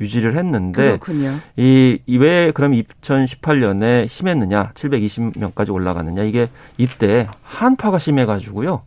유지를 0.00 0.36
했는데 0.38 0.98
그렇군요. 0.98 1.34
이, 1.56 1.98
이왜 2.06 2.52
그럼 2.52 2.72
2018년에 2.72 4.08
심했느냐? 4.08 4.72
720명까지 4.72 5.72
올라갔느냐? 5.72 6.22
이게 6.22 6.48
이때 6.78 7.28
한파가 7.42 7.98
심해 7.98 8.24
가지고요. 8.24 8.82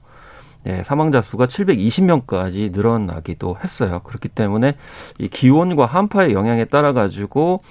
네, 0.64 0.82
사망자 0.84 1.22
수가 1.22 1.46
720명까지 1.46 2.72
늘어나기도 2.72 3.58
했어요. 3.64 4.02
그렇기 4.04 4.30
때문에 4.30 4.76
이 5.20 5.28
기온과 5.28 5.86
한파의 5.86 6.34
영향에 6.34 6.66
따라 6.66 6.94
가지고 6.94 7.62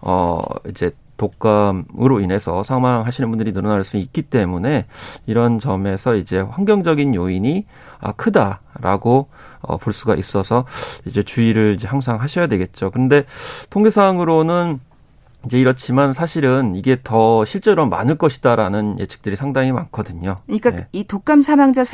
어 0.00 0.40
이제 0.68 0.92
독감으로 1.16 2.20
인해서 2.20 2.62
사망하시는 2.62 3.28
분들이 3.30 3.52
늘어날 3.52 3.84
수 3.84 3.96
있기 3.96 4.22
때문에 4.22 4.86
이런 5.26 5.58
점에서 5.58 6.14
이제 6.14 6.38
환경적인 6.38 7.14
요인이 7.14 7.66
아 8.00 8.12
크다라고 8.12 9.28
어, 9.62 9.76
볼 9.78 9.92
수가 9.92 10.14
있어서 10.14 10.66
이제 11.06 11.22
주의를 11.22 11.74
이제 11.74 11.88
항상 11.88 12.20
하셔야 12.20 12.46
되겠죠. 12.46 12.90
근데 12.90 13.24
통계상으로는 13.70 14.80
이제 15.46 15.58
이렇지만 15.58 16.12
사실은 16.12 16.74
이게 16.74 16.98
더 17.02 17.44
실제로 17.44 17.86
많을 17.86 18.18
것이다라는 18.18 18.98
예측들이 18.98 19.36
상당히 19.36 19.72
많거든요. 19.72 20.36
그러니까 20.46 20.70
네. 20.70 20.88
이 20.92 21.04
독감 21.04 21.40
사망자 21.40 21.84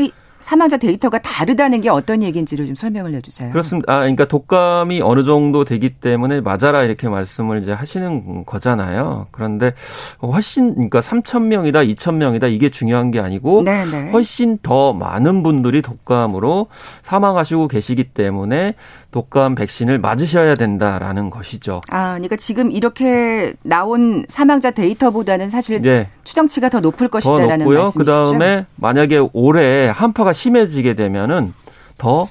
사망자 0.42 0.76
데이터가 0.76 1.20
다르다는 1.20 1.80
게 1.80 1.88
어떤 1.88 2.22
얘기인지를 2.22 2.66
좀 2.66 2.74
설명을 2.74 3.14
해주세요. 3.14 3.50
그렇습니다. 3.52 3.92
아, 3.92 4.00
그러니까 4.00 4.26
독감이 4.26 5.00
어느 5.02 5.24
정도 5.24 5.64
되기 5.64 5.90
때문에 5.90 6.40
맞아라 6.40 6.82
이렇게 6.82 7.08
말씀을 7.08 7.62
이제 7.62 7.72
하시는 7.72 8.44
거잖아요. 8.44 9.28
그런데 9.30 9.72
훨씬 10.20 10.74
그러니까 10.74 11.00
3천 11.00 11.44
명이다, 11.44 11.80
2천 11.80 12.14
명이다 12.14 12.48
이게 12.48 12.68
중요한 12.68 13.10
게 13.10 13.20
아니고 13.20 13.62
네네. 13.62 13.90
네. 13.90 14.10
훨씬 14.10 14.58
더 14.62 14.92
많은 14.92 15.42
분들이 15.42 15.80
독감으로 15.82 16.66
사망하시고 17.02 17.68
계시기 17.68 18.04
때문에 18.04 18.74
독감 19.12 19.54
백신을 19.54 19.98
맞으셔야 19.98 20.54
된다라는 20.54 21.30
것이죠. 21.30 21.82
아, 21.90 22.14
그러니까 22.14 22.36
지금 22.36 22.72
이렇게 22.72 23.52
나온 23.62 24.24
사망자 24.28 24.70
데이터보다는 24.70 25.50
사실 25.50 25.80
네. 25.82 26.08
추정치가 26.24 26.68
더 26.68 26.80
높을 26.80 27.08
것이다라는 27.08 27.66
더 27.66 27.72
높고요. 27.72 27.92
그 27.96 28.04
다음에 28.04 28.66
만약에 28.76 29.28
올해 29.32 29.88
한파가 29.88 30.31
심해지게 30.32 30.94
되면은 30.94 31.54
더 31.98 32.28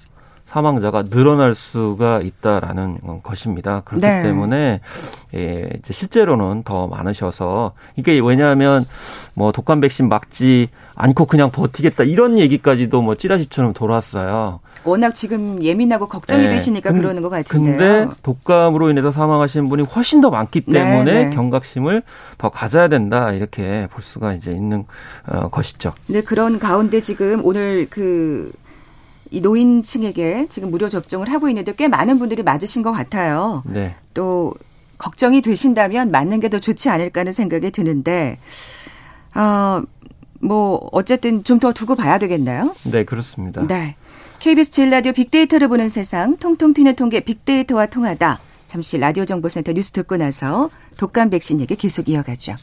사망자가 0.51 1.03
늘어날 1.03 1.55
수가 1.55 2.19
있다라는 2.19 2.99
것입니다. 3.23 3.81
그렇기 3.85 4.05
네. 4.05 4.21
때문에 4.21 4.81
예, 5.33 5.69
이제 5.77 5.93
실제로는 5.93 6.63
더 6.63 6.87
많으셔서 6.87 7.71
이게 7.95 8.19
왜냐하면 8.19 8.85
뭐 9.33 9.53
독감 9.53 9.79
백신 9.79 10.09
막지 10.09 10.67
않고 10.95 11.25
그냥 11.25 11.51
버티겠다 11.51 12.03
이런 12.03 12.37
얘기까지도 12.37 13.01
뭐 13.01 13.15
찌라시처럼 13.15 13.71
돌았어요. 13.73 14.59
워낙 14.83 15.13
지금 15.13 15.61
예민하고 15.61 16.07
걱정이 16.07 16.43
네. 16.43 16.49
되시니까 16.49 16.91
근, 16.91 17.01
그러는 17.01 17.21
것 17.21 17.29
같은데요. 17.29 17.77
근데 17.77 18.13
독감으로 18.23 18.89
인해서 18.89 19.11
사망하시는 19.11 19.69
분이 19.69 19.83
훨씬 19.83 20.21
더 20.21 20.29
많기 20.29 20.61
네, 20.65 20.79
때문에 20.79 21.11
네, 21.11 21.23
네. 21.29 21.35
경각심을 21.35 22.03
더 22.37 22.49
가져야 22.49 22.87
된다 22.87 23.31
이렇게 23.31 23.87
볼 23.91 24.01
수가 24.03 24.33
이제 24.33 24.51
있는 24.51 24.85
어, 25.27 25.49
것이죠. 25.49 25.93
네 26.07 26.21
그런 26.21 26.59
가운데 26.59 26.99
지금 26.99 27.41
오늘 27.43 27.85
그 27.89 28.51
이 29.33 29.39
노인층에게 29.39 30.47
지금 30.49 30.71
무료 30.71 30.89
접종을 30.89 31.31
하고 31.31 31.47
있는데 31.47 31.73
꽤 31.73 31.87
많은 31.87 32.19
분들이 32.19 32.43
맞으신 32.43 32.83
것 32.83 32.91
같아요. 32.91 33.63
네. 33.65 33.95
또 34.13 34.53
걱정이 34.97 35.41
되신다면 35.41 36.11
맞는 36.11 36.41
게 36.41 36.49
더 36.49 36.59
좋지 36.59 36.89
않을까 36.89 37.21
하는 37.21 37.31
생각이 37.31 37.71
드는데 37.71 38.39
어, 39.35 39.81
뭐 40.41 40.89
어쨌든 40.91 41.45
좀 41.45 41.59
더 41.59 41.71
두고 41.71 41.95
봐야 41.95 42.17
되겠나요? 42.19 42.75
네, 42.83 43.05
그렇습니다. 43.05 43.65
네. 43.67 43.95
KBS 44.41 44.71
제일 44.71 44.89
라디오 44.89 45.11
빅데이터를 45.11 45.67
보는 45.67 45.87
세상 45.87 46.35
통통 46.35 46.73
튀는 46.73 46.95
통계 46.95 47.19
빅데이터와 47.19 47.85
통하다. 47.85 48.39
잠시 48.65 48.97
라디오 48.97 49.23
정보센터 49.23 49.71
뉴스 49.73 49.91
듣고 49.91 50.17
나서 50.17 50.71
독감 50.97 51.29
백신 51.29 51.61
얘기 51.61 51.75
계속 51.75 52.09
이어가죠. 52.09 52.55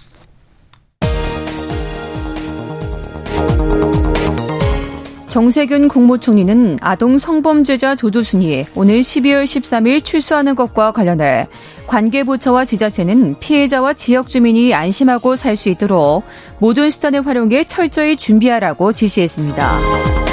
정세균 5.28 5.86
국무총리는 5.86 6.78
아동 6.80 7.16
성범죄자 7.16 7.94
조두순이 7.94 8.64
오늘 8.74 9.02
12월 9.02 9.44
13일 9.44 10.02
출소하는 10.02 10.56
것과 10.56 10.90
관련해 10.90 11.46
관계부처와 11.86 12.64
지자체는 12.64 13.36
피해자와 13.38 13.92
지역 13.92 14.28
주민이 14.28 14.74
안심하고 14.74 15.36
살 15.36 15.54
수 15.54 15.68
있도록 15.68 16.24
모든 16.58 16.90
수단을 16.90 17.24
활용해 17.24 17.64
철저히 17.64 18.16
준비하라고 18.16 18.92
지시했습니다. 18.92 20.27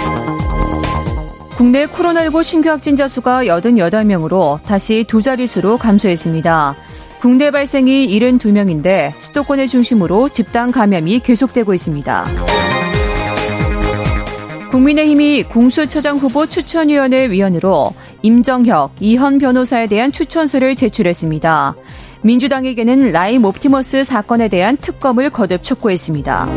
국내 1.58 1.86
코로나19 1.86 2.44
신규 2.44 2.70
확진자 2.70 3.08
수가 3.08 3.46
88명으로 3.46 4.62
다시 4.62 5.06
두 5.08 5.22
자릿수로 5.22 5.78
감소했습니다. 5.78 6.76
국내 7.22 7.50
발생이 7.50 8.08
72명인데 8.08 9.14
수도권을 9.20 9.70
중심으로 9.70 10.28
집단 10.30 10.70
감염이 10.72 11.20
계속되고 11.20 11.74
있습니다. 11.74 12.26
국민의힘이 14.70 15.44
공수처장 15.44 16.18
후보 16.18 16.46
추천위원회 16.46 17.30
위원으로 17.32 17.94
임정혁, 18.22 18.96
이현 19.00 19.38
변호사에 19.38 19.88
대한 19.88 20.12
추천서를 20.12 20.76
제출했습니다. 20.76 21.76
민주당에게는 22.24 23.12
라임 23.14 23.46
옵티머스 23.46 24.04
사건에 24.04 24.50
대한 24.50 24.76
특검을 24.76 25.30
거듭 25.30 25.64
촉구했습니다. 25.64 26.48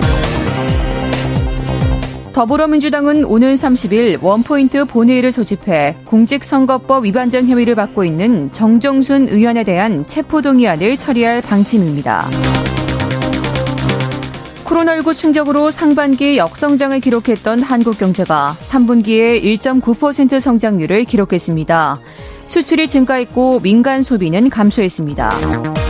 더불어민주당은 2.39 3.25
오늘 3.25 3.55
30일 3.55 4.23
원포인트 4.23 4.85
본회의를 4.85 5.33
소집해 5.33 5.97
공직선거법 6.05 7.05
위반 7.05 7.31
등 7.31 7.49
혐의를 7.49 7.75
받고 7.75 8.05
있는 8.05 8.53
정종순 8.53 9.27
의원에 9.29 9.65
대한 9.65 10.07
체포동의안을 10.07 10.99
처리할 10.99 11.43
방침입니다. 11.43 12.29
코로나19 14.63 15.17
충격으로 15.17 15.73
상반기 15.73 16.39
역성장을 16.39 17.01
기록했던 17.01 17.65
한국 17.65 17.99
경제가 17.99 18.55
3분기에 18.61 19.43
1.9% 19.43 20.39
성장률을 20.39 21.07
기록했습니다. 21.07 21.99
수출이 22.47 22.87
증가했고 22.87 23.59
민간 23.59 24.05
소비는 24.05 24.49
감소했습니다. 24.49 25.88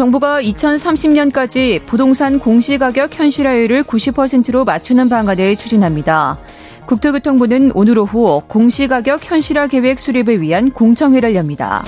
정부가 0.00 0.40
2030년까지 0.40 1.84
부동산 1.84 2.38
공시가격 2.38 3.18
현실화율을 3.18 3.82
90%로 3.82 4.64
맞추는 4.64 5.10
방안을 5.10 5.54
추진합니다. 5.56 6.38
국토교통부는 6.86 7.72
오늘 7.74 7.98
오후 7.98 8.40
공시가격 8.48 9.30
현실화 9.30 9.66
계획 9.66 9.98
수립을 9.98 10.40
위한 10.40 10.70
공청회를 10.70 11.34
엽니다. 11.34 11.84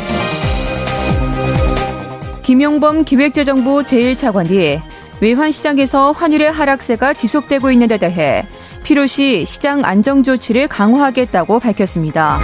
김용범 2.43 3.07
기획재정부 3.07 3.83
제1차관이 3.83 4.83
외환시장에서 5.23 6.13
환율의 6.13 6.53
하락세가 6.53 7.15
지속되고 7.15 7.71
있는 7.71 7.89
데 7.89 7.97
대해 7.97 8.45
필요시 8.85 9.47
시장 9.47 9.87
안정 9.87 10.23
조치를 10.23 10.69
강화하겠다고 10.69 11.61
밝혔습니다. 11.61 12.41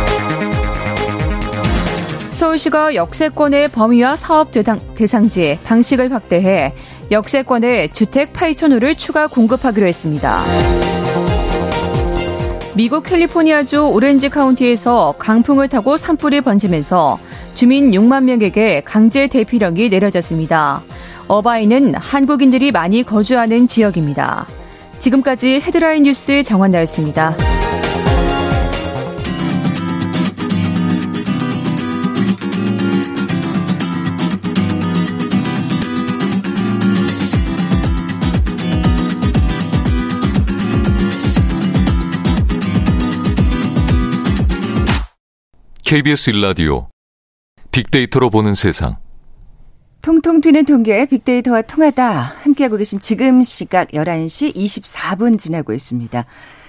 서울시가 2.39 2.95
역세권의 2.95 3.71
범위와 3.71 4.15
사업 4.15 4.53
대상 4.53 5.29
지, 5.29 5.59
방식을 5.65 6.13
확대해 6.13 6.73
역세권에 7.11 7.89
주택 7.89 8.33
8천 8.33 8.71
호를 8.71 8.95
추가 8.95 9.27
공급하기로 9.27 9.85
했습니다. 9.85 10.41
미국 12.77 13.03
캘리포니아주 13.03 13.89
오렌지 13.89 14.29
카운티에서 14.29 15.17
강풍을 15.19 15.67
타고 15.67 15.97
산불이 15.97 16.43
번지면서 16.43 17.19
주민 17.55 17.91
6만 17.91 18.23
명에게 18.23 18.83
강제 18.85 19.27
대피령이 19.27 19.89
내려졌습니다. 19.89 20.85
어바이는 21.27 21.97
한국인들이 21.97 22.71
많이 22.71 23.03
거주하는 23.03 23.67
지역입니다. 23.67 24.47
지금까지 25.01 25.61
헤드라인 25.61 26.05
뉴스 26.05 26.45
정원나였습니다. 26.45 27.58
KBS 45.89 46.29
일라디오 46.29 46.91
빅데이터로 47.71 48.29
보는 48.29 48.53
세상. 48.53 48.99
통통 50.03 50.43
튀는 50.43 50.67
통계 50.67 51.07
빅데이터와 51.07 51.63
통하다 51.63 52.13
함께하고 52.13 52.77
계신 52.77 53.01
지금 53.01 53.43
시각 53.43 53.89
11시 53.93 54.55
24분 54.55 55.39
지나고 55.39 55.73
있습니다. 55.73 56.27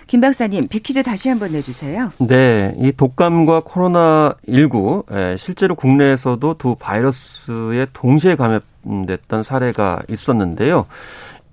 김 0.07 0.21
박사님, 0.21 0.69
빅퀴즈 0.69 1.03
다시 1.03 1.27
한번 1.27 1.51
내주세요. 1.51 2.13
네, 2.19 2.73
이 2.79 2.93
독감과 2.93 3.63
코로나19 3.63 5.11
예, 5.11 5.35
실제로 5.35 5.75
국내에서도 5.75 6.53
두 6.53 6.75
바이러스에 6.75 7.87
동시에 7.91 8.37
감염됐던 8.37 9.43
사례가 9.43 10.03
있었는데요. 10.09 10.85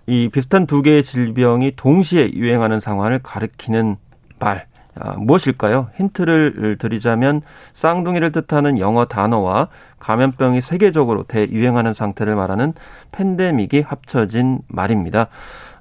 이 0.06 0.28
비슷한 0.32 0.68
두 0.68 0.82
개의 0.82 1.02
질병이 1.02 1.72
동시에 1.74 2.30
유행하는 2.32 2.78
상황을 2.78 3.18
가리키는 3.24 3.96
말 4.38 4.68
아, 4.98 5.14
무엇일까요? 5.18 5.90
힌트를 5.96 6.76
드리자면 6.78 7.42
쌍둥이를 7.74 8.32
뜻하는 8.32 8.78
영어 8.78 9.04
단어와 9.04 9.68
감염병이 9.98 10.60
세계적으로 10.62 11.24
대유행하는 11.24 11.92
상태를 11.92 12.34
말하는 12.34 12.72
팬데믹이 13.12 13.82
합쳐진 13.82 14.60
말입니다. 14.68 15.28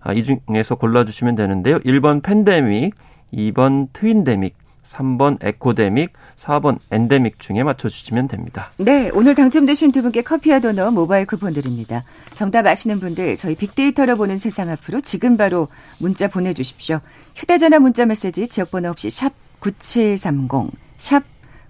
아, 0.01 0.13
이 0.13 0.23
중에서 0.23 0.75
골라주시면 0.75 1.35
되는데요. 1.35 1.79
1번 1.79 2.21
팬데믹, 2.21 2.93
2번 3.33 3.87
트윈데믹, 3.93 4.55
3번 4.91 5.37
에코데믹, 5.41 6.13
4번 6.39 6.79
엔데믹 6.91 7.39
중에 7.39 7.63
맞춰주시면 7.63 8.27
됩니다. 8.27 8.71
네, 8.77 9.09
오늘 9.13 9.35
당첨되신 9.35 9.91
두 9.91 10.01
분께 10.01 10.21
커피와 10.21 10.59
도넛 10.59 10.93
모바일 10.93 11.25
쿠폰 11.25 11.53
드립니다. 11.53 12.03
정답 12.33 12.65
아시는 12.65 12.99
분들 12.99 13.37
저희 13.37 13.55
빅데이터로 13.55 14.15
보는 14.15 14.37
세상 14.37 14.69
앞으로 14.69 15.01
지금 15.01 15.37
바로 15.37 15.67
문자 15.99 16.27
보내주십시오. 16.27 16.99
휴대전화 17.35 17.79
문자 17.79 18.05
메시지 18.05 18.47
지역번호 18.47 18.89
없이 18.89 19.09
샵 19.09 19.33
9730, 19.59 20.71
샵 20.97 21.23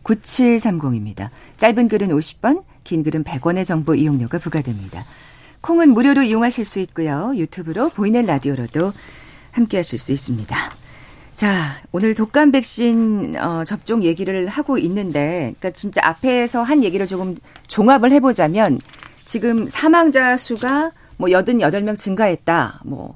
9730입니다. 0.04 1.30
짧은 1.58 1.88
글은 1.88 2.10
50번, 2.10 2.64
긴 2.84 3.04
글은 3.04 3.24
100원의 3.24 3.66
정보 3.66 3.96
이용료가 3.96 4.38
부과됩니다. 4.38 5.04
콩은 5.62 5.90
무료로 5.90 6.22
이용하실 6.22 6.64
수 6.64 6.80
있고요. 6.82 7.34
유튜브로 7.36 7.90
보이는 7.90 8.24
라디오로도 8.26 8.94
함께 9.52 9.78
하실 9.78 9.98
수 9.98 10.12
있습니다. 10.12 10.56
자, 11.36 11.74
오늘 11.92 12.16
독감 12.16 12.54
백신 12.54 13.36
어, 13.38 13.66
접종 13.66 14.04
얘기를 14.04 14.48
하고 14.48 14.78
있는데, 14.78 15.54
그러니까 15.58 15.72
진짜 15.72 16.00
앞에서 16.06 16.64
한 16.64 16.82
얘기를 16.82 17.06
조금 17.08 17.36
종합을 17.68 18.12
해보자면, 18.12 18.80
지금 19.26 19.68
사망자 19.68 20.38
수가 20.38 20.92
뭐 21.18 21.28
88명 21.28 21.98
증가했다. 21.98 22.82
뭐 22.86 23.16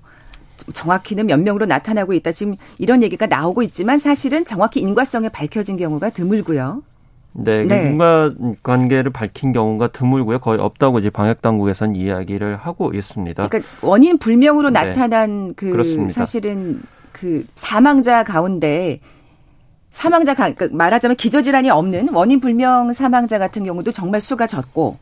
정확히는 0.74 1.28
몇 1.28 1.40
명으로 1.40 1.66
나타나고 1.66 2.12
있다. 2.14 2.34
지금 2.34 2.56
이런 2.78 3.02
얘기가 3.04 3.26
나오고 3.28 3.64
있지만 3.64 3.98
사실은 3.98 4.44
정확히 4.44 4.82
인과성에 4.82 5.30
밝혀진 5.30 5.78
경우가 5.78 6.10
드물고요. 6.10 6.84
네, 7.32 7.64
네. 7.64 7.90
인과 7.90 8.34
관계를 8.64 9.12
밝힌 9.12 9.54
경우가 9.54 9.90
드물고요. 9.94 10.40
거의 10.40 10.60
없다고 10.60 11.00
이제 11.00 11.10
방역 11.10 11.42
당국에서는 11.42 11.96
이야기를 11.96 12.58
하고 12.58 12.92
있습니다. 12.94 13.48
그러니까 13.48 13.70
원인 13.82 14.18
불명으로 14.18 14.72
네. 14.72 14.84
나타난 14.84 15.54
그 15.56 15.70
그렇습니다. 15.70 16.14
사실은 16.14 16.82
그 17.12 17.45
사망자 17.56 18.24
가운데 18.24 19.00
사망자 19.91 20.34
그러니까 20.34 20.67
말하자면 20.72 21.17
기저질환이 21.17 21.69
없는 21.69 22.10
원인 22.13 22.39
불명 22.39 22.93
사망자 22.93 23.38
같은 23.38 23.63
경우도 23.63 23.91
정말 23.91 24.22
수가 24.22 24.48
적고 24.48 24.98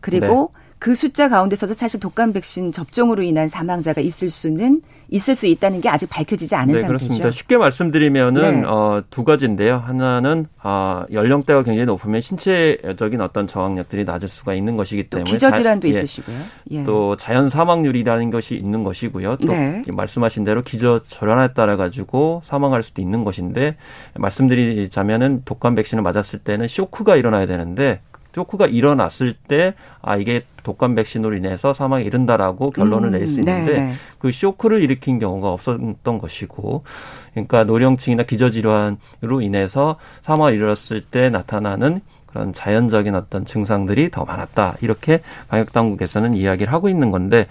그리고 0.00 0.50
네. 0.52 0.63
그 0.78 0.94
숫자 0.94 1.28
가운데서도 1.28 1.74
사실 1.74 1.98
독감 2.00 2.32
백신 2.32 2.72
접종으로 2.72 3.22
인한 3.22 3.48
사망자가 3.48 4.00
있을 4.00 4.30
수는 4.30 4.82
있을 5.08 5.34
수 5.34 5.46
있다는 5.46 5.80
게 5.80 5.88
아직 5.88 6.08
밝혀지지 6.10 6.54
않은 6.56 6.74
네, 6.74 6.80
상태죠. 6.80 6.98
그렇습니다. 6.98 7.30
쉽게 7.30 7.56
말씀드리면은 7.56 8.60
네. 8.60 8.66
어, 8.66 9.02
두 9.10 9.24
가지인데요. 9.24 9.76
하나는 9.78 10.46
어, 10.62 11.04
연령대가 11.12 11.62
굉장히 11.62 11.86
높으면 11.86 12.20
신체적인 12.20 13.20
어떤 13.20 13.46
저항력들이 13.46 14.04
낮을 14.04 14.28
수가 14.28 14.54
있는 14.54 14.76
것이기 14.76 15.04
때문에 15.04 15.30
기저 15.30 15.50
질환도 15.50 15.90
자, 15.90 15.98
예. 15.98 16.02
있으시고요. 16.02 16.36
예. 16.72 16.84
또 16.84 17.16
자연 17.16 17.48
사망률이라는 17.48 18.30
것이 18.30 18.54
있는 18.54 18.82
것이고요. 18.82 19.36
또 19.36 19.48
네. 19.48 19.82
말씀하신 19.92 20.44
대로 20.44 20.62
기저 20.62 21.00
질환에 21.02 21.52
따라 21.52 21.76
가지고 21.76 22.42
사망할 22.44 22.82
수도 22.82 23.00
있는 23.00 23.24
것인데 23.24 23.76
말씀드리자면은 24.16 25.42
독감 25.44 25.74
백신을 25.74 26.02
맞았을 26.02 26.40
때는 26.40 26.66
쇼크가 26.66 27.16
일어나야 27.16 27.46
되는데 27.46 28.00
쇼크가 28.34 28.66
일어났을 28.66 29.34
때 29.48 29.74
아 30.06 30.16
이게 30.16 30.42
독감 30.62 30.94
백신으로 30.94 31.34
인해서 31.34 31.72
사망에 31.72 32.04
이른다라고 32.04 32.70
결론을 32.70 33.08
음, 33.08 33.12
낼수 33.12 33.40
있는데 33.40 33.72
네네. 33.72 33.92
그 34.18 34.30
쇼크를 34.30 34.82
일으킨 34.82 35.18
경우가 35.18 35.50
없었던 35.50 36.18
것이고 36.18 36.84
그러니까 37.32 37.64
노령층이나 37.64 38.24
기저질환으로 38.24 39.40
인해서 39.40 39.96
사망을 40.20 40.54
이뤘을 40.54 41.06
때 41.10 41.30
나타나는 41.30 42.00
그런 42.26 42.52
자연적인 42.52 43.14
어떤 43.14 43.46
증상들이 43.46 44.10
더 44.10 44.24
많았다 44.24 44.76
이렇게 44.82 45.20
방역 45.48 45.72
당국에서는 45.72 46.34
이야기를 46.34 46.70
하고 46.70 46.90
있는 46.90 47.10
건데 47.10 47.46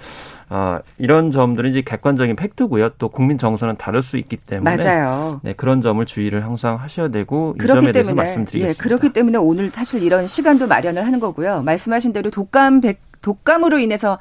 아, 0.50 0.82
이런 0.98 1.32
점들은 1.32 1.70
이제 1.72 1.82
객관적인 1.82 2.36
팩트고요. 2.36 2.90
또 2.98 3.10
국민 3.10 3.38
정서는 3.38 3.78
다를 3.78 4.02
수 4.02 4.18
있기 4.18 4.38
때문에 4.38 4.78
맞아요. 4.78 5.40
네, 5.44 5.54
그런 5.54 5.82
점을 5.82 6.04
주의를 6.06 6.44
항상 6.44 6.76
하셔야 6.80 7.08
되고 7.08 7.54
그렇기 7.58 7.80
이 7.80 7.82
점에 7.82 7.92
대해서 7.92 8.10
때문에, 8.10 8.24
말씀드리겠습니다. 8.24 8.70
예, 8.70 8.74
그렇기 8.82 9.14
때문에 9.14 9.38
오늘 9.38 9.72
사실 9.74 10.04
이런 10.04 10.28
시간도 10.28 10.68
마련을 10.68 11.06
하는 11.06 11.20
거고요. 11.20 11.62
말씀하신 11.64 12.14
대로 12.14 12.30
독감 12.30 12.82
백 12.82 13.02
독감으로 13.22 13.80
인해서 13.80 14.20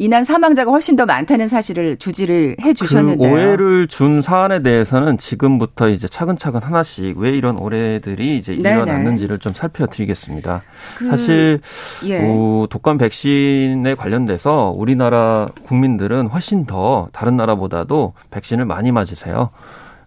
인한 0.00 0.24
사망자가 0.24 0.70
훨씬 0.70 0.96
더 0.96 1.04
많다는 1.04 1.46
사실을 1.46 1.98
주지를 1.98 2.56
해 2.62 2.72
주셨는데요. 2.72 3.30
그 3.30 3.36
오해를 3.36 3.86
준 3.86 4.22
사안에 4.22 4.62
대해서는 4.62 5.18
지금부터 5.18 5.90
이제 5.90 6.08
차근차근 6.08 6.62
하나씩 6.62 7.18
왜 7.18 7.28
이런 7.28 7.58
오해들이 7.58 8.38
이제 8.38 8.54
일어났는지를 8.54 9.38
좀 9.40 9.52
살펴드리겠습니다. 9.52 10.62
그, 10.96 11.10
사실 11.10 11.60
예. 12.06 12.26
오, 12.26 12.66
독감 12.70 12.96
백신에 12.96 13.94
관련돼서 13.94 14.74
우리나라 14.74 15.50
국민들은 15.64 16.28
훨씬 16.28 16.64
더 16.64 17.08
다른 17.12 17.36
나라보다도 17.36 18.14
백신을 18.30 18.64
많이 18.64 18.92
맞으세요. 18.92 19.50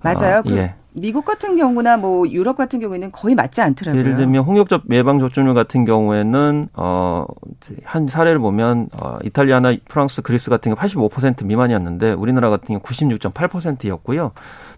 맞아요. 0.01 0.37
아, 0.37 0.41
그 0.41 0.57
예. 0.57 0.73
미국 0.95 1.25
같은 1.25 1.55
경우나 1.55 1.97
뭐 1.97 2.27
유럽 2.29 2.55
같은 2.57 2.79
경우에는 2.79 3.11
거의 3.11 3.35
맞지 3.35 3.61
않더라고요. 3.61 3.99
예를 3.99 4.15
들면 4.15 4.43
홍역접 4.43 4.83
예방 4.91 5.19
접종률 5.19 5.53
같은 5.53 5.85
경우에는 5.85 6.69
어한 6.73 8.07
사례를 8.07 8.39
보면 8.39 8.89
어 9.01 9.17
이탈리아나 9.23 9.75
프랑스, 9.87 10.21
그리스 10.21 10.49
같은 10.49 10.73
경우 10.73 11.09
85% 11.09 11.45
미만이었는데 11.45 12.13
우리나라 12.13 12.49
같은 12.49 12.67
경우 12.67 12.79
96.8%였고요. 12.81 14.31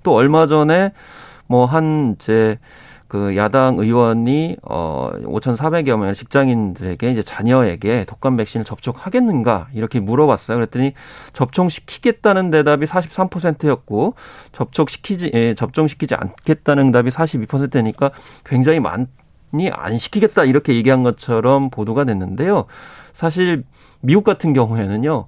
또 0.03 0.13
얼마 0.13 0.47
전에 0.47 0.93
뭐 1.47 1.65
한 1.65 2.15
이제 2.19 2.57
그 3.07 3.35
야당 3.37 3.77
의원이 3.77 4.57
어 4.63 5.11
5,400여 5.23 5.97
명의 5.97 6.15
직장인들에게 6.15 7.11
이제 7.11 7.21
자녀에게 7.21 8.05
독감 8.05 8.37
백신을 8.37 8.65
접촉하겠는가 8.65 9.67
이렇게 9.73 9.99
물어봤어요. 9.99 10.57
그랬더니 10.57 10.93
접종시키겠다는 11.33 12.49
대답이 12.49 12.85
43%였고 12.85 14.15
접촉시키지 14.51 15.31
예, 15.33 15.53
접종시키지 15.53 16.15
않겠다는 16.15 16.91
답이 16.91 17.09
42%니까 17.09 18.11
굉장히 18.43 18.79
많 18.79 19.07
이 19.61 19.69
안 19.71 19.97
시키겠다 19.97 20.43
이렇게 20.43 20.73
얘기한 20.75 21.03
것처럼 21.03 21.69
보도가 21.69 22.03
됐는데요. 22.05 22.65
사실 23.13 23.63
미국 24.01 24.23
같은 24.23 24.53
경우에는요. 24.53 25.27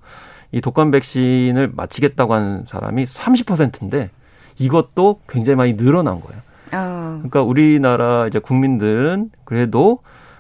이 0.52 0.62
독감 0.62 0.92
백신을 0.92 1.72
맞히겠다고 1.76 2.34
하는 2.34 2.66
사람이 2.68 3.06
30%인데 3.06 4.10
이것도 4.60 5.22
굉장히 5.28 5.56
많이 5.56 5.78
늘어난 5.78 6.20
거예요. 6.20 6.42
어. 6.74 7.16
그러니까 7.18 7.42
우리나라 7.44 8.28
이제 8.28 8.40
국민들은 8.40 9.30
그래도 9.44 10.00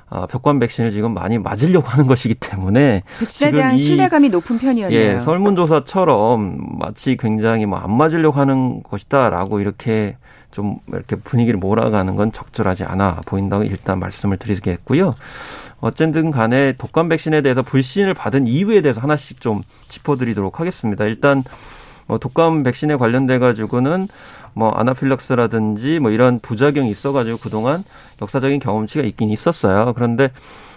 아, 0.09 0.25
벽관 0.25 0.57
백신을 0.59 0.91
지금 0.91 1.13
많이 1.13 1.37
맞으려고 1.37 1.87
하는 1.87 2.07
것이기 2.07 2.35
때문에 2.35 3.03
백신에 3.19 3.51
대한 3.51 3.75
이, 3.75 3.77
신뢰감이 3.77 4.29
높은 4.29 4.57
편이었네요. 4.57 4.97
예, 4.97 5.19
설문조사처럼 5.19 6.77
마치 6.79 7.17
굉장히 7.17 7.65
뭐 7.65 7.77
안 7.79 7.91
맞으려고 7.95 8.39
하는 8.39 8.83
것이다라고 8.83 9.59
이렇게 9.59 10.15
좀 10.51 10.77
이렇게 10.87 11.15
분위기를 11.17 11.59
몰아가는 11.59 12.15
건 12.15 12.31
적절하지 12.31 12.85
않아 12.85 13.21
보인다고 13.27 13.63
일단 13.63 13.99
말씀을 13.99 14.37
드리겠고요. 14.37 15.13
어쨌든 15.79 16.31
간에 16.31 16.73
독감 16.77 17.09
백신에 17.09 17.41
대해서 17.41 17.61
불신을 17.61 18.13
받은 18.13 18.47
이유에 18.47 18.81
대해서 18.81 18.99
하나씩 19.01 19.41
좀 19.41 19.61
짚어드리도록 19.89 20.59
하겠습니다. 20.59 21.03
일단 21.05 21.43
어, 22.07 22.17
독감 22.17 22.63
백신에 22.63 22.95
관련돼 22.95 23.39
가지고는 23.39 24.07
뭐 24.57 24.71
아나필락스라든지 24.71 25.99
뭐 25.99 26.09
이런 26.09 26.39
부작용이 26.39 26.89
있어가지고 26.89 27.37
그동안 27.37 27.83
역사적인 28.21 28.59
경험치가 28.59 29.05
있긴 29.05 29.29
있었어요. 29.29 29.93
그런데 29.93 30.31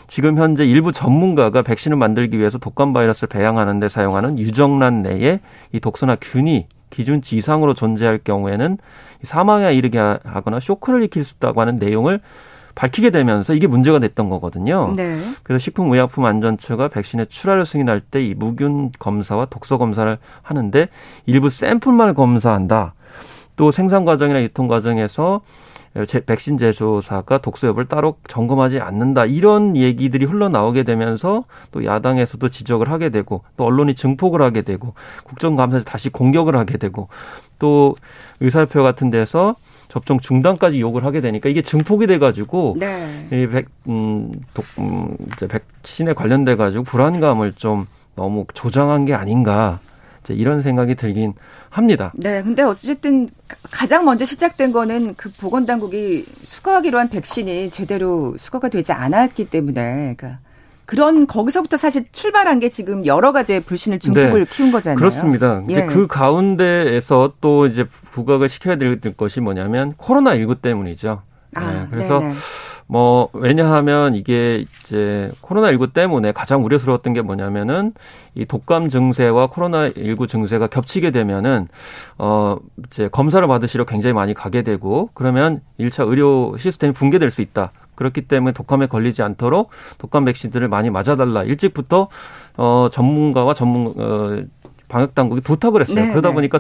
지금 0.07 0.37
현재 0.37 0.67
일부 0.67 0.93
전문가가 0.93 1.63
백신을 1.63 1.97
만들기 1.97 2.39
위해서 2.39 2.59
독감 2.59 2.93
바이러스를 2.93 3.29
배양하는 3.29 3.81
데 3.81 3.89
사용하는 3.89 4.39
유정란 4.39 5.03
내에 5.03 5.41
이 5.73 5.81
독소나 5.81 6.17
균이 6.21 6.67
기준치 6.91 7.37
이상으로 7.37 7.73
존재할 7.73 8.19
경우에는 8.23 8.77
사망에 9.23 9.73
이르게 9.73 9.99
하거나 9.99 10.61
쇼크를 10.61 11.01
일으킬 11.01 11.25
수 11.25 11.37
있다고 11.37 11.61
하는 11.61 11.77
내용을 11.77 12.21
밝히게 12.75 13.11
되면서 13.11 13.55
이게 13.55 13.67
문제가 13.67 13.99
됐던 13.99 14.29
거거든요. 14.29 14.93
네. 14.97 15.19
그래서 15.43 15.59
식품의약품안전처가 15.63 16.89
백신의 16.89 17.27
출하를 17.29 17.65
승인할 17.65 18.01
때 18.01 18.21
이 18.21 18.35
무균 18.35 18.91
검사와 18.99 19.47
독소 19.47 19.79
검사를 19.79 20.19
하는데 20.43 20.89
일부 21.27 21.49
샘플만 21.51 22.15
검사한다. 22.15 22.95
또 23.61 23.71
생산 23.71 24.07
과정이나 24.07 24.43
유통 24.43 24.69
과정에서 24.69 25.43
백신 26.25 26.57
제조사가 26.57 27.43
독소 27.43 27.67
여부를 27.67 27.89
따로 27.89 28.17
점검하지 28.27 28.81
않는다 28.81 29.27
이런 29.27 29.77
얘기들이 29.77 30.25
흘러나오게 30.25 30.85
되면서 30.85 31.45
또 31.71 31.85
야당에서도 31.85 32.49
지적을 32.49 32.91
하게 32.91 33.11
되고 33.11 33.43
또 33.59 33.67
언론이 33.67 33.97
증폭을 33.97 34.41
하게 34.41 34.63
되고 34.63 34.95
국정감사에서 35.25 35.85
다시 35.85 36.09
공격을 36.09 36.57
하게 36.57 36.79
되고 36.79 37.09
또 37.59 37.97
의사협회 38.41 38.81
같은 38.81 39.11
데서 39.11 39.57
접종 39.89 40.21
중단까지 40.21 40.81
요구를 40.81 41.07
하게 41.07 41.21
되니까 41.21 41.51
이게 41.51 41.61
증폭이 41.61 42.07
돼가지고 42.07 42.77
네. 42.81 43.27
이 43.31 43.47
백, 43.47 43.67
음, 43.89 44.33
독, 44.55 44.65
음, 44.79 45.19
이제 45.35 45.47
백신에 45.83 46.15
관련돼 46.15 46.57
가지고 46.57 46.85
불안감을 46.85 47.53
좀 47.57 47.87
너무 48.17 48.47
조장한 48.55 49.05
게 49.05 49.13
아닌가 49.13 49.81
이런 50.29 50.63
생각이 50.63 50.95
들긴 50.95 51.35
합니다. 51.69 52.13
네, 52.15 52.43
근데 52.43 52.63
어쨌든 52.63 53.29
가장 53.71 54.05
먼저 54.05 54.25
시작된 54.25 54.73
거는 54.73 55.15
그 55.17 55.31
보건당국이 55.33 56.25
수거하기로 56.43 56.99
한 56.99 57.09
백신이 57.09 57.71
제대로 57.71 58.37
수거가 58.37 58.69
되지 58.69 58.93
않았기 58.93 59.51
때문에 59.51 60.15
그러니까 60.17 60.41
그런 60.91 61.29
거기서부터 61.29 61.77
사실 61.77 62.05
출발한 62.11 62.59
게 62.59 62.69
지금 62.69 63.07
여러 63.07 63.31
가지의 63.31 63.61
불신을 63.61 64.01
증폭을 64.01 64.45
네, 64.45 64.51
키운 64.51 64.73
거잖아요. 64.73 64.99
그렇습니다. 64.99 65.63
이제 65.69 65.83
예. 65.83 65.87
그 65.87 66.09
가운데에서 66.09 67.35
또 67.41 67.69
이제 67.69 67.87
부각을 68.11 68.49
시켜야 68.49 68.77
될 68.77 68.99
것이 69.17 69.41
뭐냐면 69.41 69.95
코로나 69.97 70.35
19 70.35 70.57
때문이죠. 70.57 71.23
아, 71.55 71.73
네, 71.73 71.87
그래서 71.91 72.19
네네. 72.19 72.35
뭐 72.91 73.29
왜냐하면 73.35 74.17
이게 74.17 74.67
이제 74.83 75.31
코로나19 75.43 75.93
때문에 75.93 76.33
가장 76.33 76.65
우려스러웠던 76.65 77.13
게 77.13 77.23
뭐냐면은 77.23 77.93
이 78.35 78.45
독감 78.45 78.89
증세와 78.89 79.51
코로나19 79.51 80.27
증세가 80.27 80.67
겹치게 80.67 81.13
되면은 81.13 81.69
어 82.19 82.57
이제 82.87 83.07
검사를 83.07 83.47
받으시러 83.47 83.85
굉장히 83.85 84.13
많이 84.13 84.35
가게 84.35 84.63
되고 84.63 85.09
그러면 85.15 85.61
1차 85.79 86.09
의료 86.09 86.57
시스템이 86.59 86.93
붕괴될 86.93 87.31
수 87.31 87.43
있다. 87.43 87.71
그렇기 87.95 88.23
때문에 88.23 88.55
독감에 88.55 88.87
걸리지 88.87 89.23
않도록 89.23 89.71
독감 89.99 90.25
백신들을 90.25 90.67
많이 90.67 90.91
맞아달라. 90.91 91.45
일찍부터 91.45 92.09
어 92.57 92.89
전문가와 92.91 93.55
전문 93.55 93.95
어 93.99 94.43
방역 94.91 95.15
당국이 95.15 95.41
부탁을 95.41 95.81
했어요. 95.81 95.95
네, 95.95 96.11
그러다 96.11 96.29
네. 96.29 96.35
보니까 96.35 96.59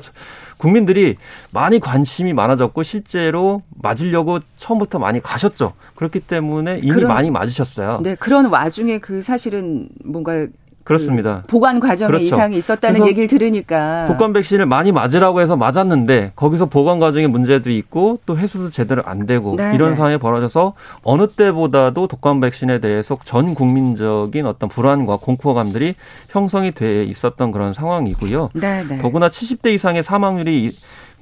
국민들이 0.56 1.16
많이 1.50 1.80
관심이 1.80 2.32
많아졌고 2.32 2.82
실제로 2.82 3.62
맞으려고 3.82 4.38
처음부터 4.56 4.98
많이 4.98 5.20
가셨죠. 5.20 5.74
그렇기 5.96 6.20
때문에 6.20 6.78
이미 6.82 6.92
그런, 6.92 7.08
많이 7.08 7.30
맞으셨어요. 7.30 8.00
네, 8.02 8.14
그런 8.14 8.46
와중에 8.46 8.98
그 8.98 9.20
사실은 9.20 9.88
뭔가 10.04 10.46
그렇습니다. 10.90 11.42
그 11.42 11.46
보관 11.46 11.78
과정에 11.78 12.08
그렇죠. 12.08 12.24
이상이 12.24 12.56
있었다는 12.56 13.06
얘기를 13.06 13.28
들으니까 13.28 14.06
독감 14.08 14.32
백신을 14.32 14.66
많이 14.66 14.90
맞으라고 14.90 15.40
해서 15.40 15.56
맞았는데 15.56 16.32
거기서 16.34 16.66
보관 16.66 16.98
과정에 16.98 17.28
문제도 17.28 17.70
있고 17.70 18.18
또 18.26 18.36
해수도 18.36 18.70
제대로 18.70 19.00
안 19.04 19.24
되고 19.24 19.54
네, 19.54 19.72
이런 19.74 19.90
네. 19.90 19.96
상황이 19.96 20.18
벌어져서 20.18 20.74
어느 21.04 21.28
때보다도 21.28 22.08
독감 22.08 22.40
백신에 22.40 22.80
대해서 22.80 23.16
전 23.24 23.54
국민적인 23.54 24.46
어떤 24.46 24.68
불안과 24.68 25.16
공포감들이 25.16 25.94
형성이 26.30 26.72
돼 26.72 27.04
있었던 27.04 27.52
그런 27.52 27.72
상황이고요. 27.72 28.50
네, 28.54 28.84
네. 28.88 28.98
더구나 28.98 29.28
70대 29.28 29.72
이상의 29.72 30.02
사망률이 30.02 30.72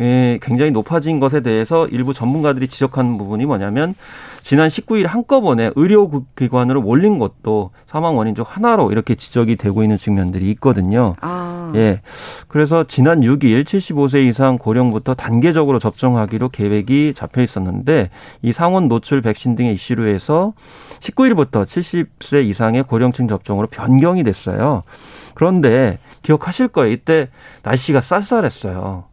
예, 0.00 0.38
굉장히 0.40 0.70
높아진 0.70 1.20
것에 1.20 1.40
대해서 1.40 1.86
일부 1.88 2.14
전문가들이 2.14 2.68
지적하는 2.68 3.18
부분이 3.18 3.44
뭐냐면 3.44 3.94
지난 4.48 4.68
19일 4.68 5.06
한꺼번에 5.06 5.72
의료기관으로 5.76 6.80
몰린 6.80 7.18
것도 7.18 7.68
사망 7.86 8.16
원인 8.16 8.34
중 8.34 8.46
하나로 8.48 8.90
이렇게 8.92 9.14
지적이 9.14 9.56
되고 9.56 9.82
있는 9.82 9.98
측면들이 9.98 10.50
있거든요. 10.52 11.16
아. 11.20 11.70
예. 11.74 12.00
그래서 12.48 12.84
지난 12.84 13.20
6일 13.20 13.64
75세 13.64 14.26
이상 14.26 14.56
고령부터 14.56 15.12
단계적으로 15.12 15.78
접종하기로 15.78 16.48
계획이 16.48 17.12
잡혀 17.14 17.42
있었는데 17.42 18.08
이 18.40 18.52
상원 18.52 18.88
노출 18.88 19.20
백신 19.20 19.54
등의 19.54 19.74
이슈로 19.74 20.06
해서 20.06 20.54
19일부터 21.00 21.66
70세 21.66 22.46
이상의 22.46 22.84
고령층 22.84 23.28
접종으로 23.28 23.66
변경이 23.66 24.24
됐어요. 24.24 24.82
그런데 25.34 25.98
기억하실 26.22 26.68
거예요. 26.68 26.90
이때 26.90 27.28
날씨가 27.64 28.00
쌀쌀했어요. 28.00 29.04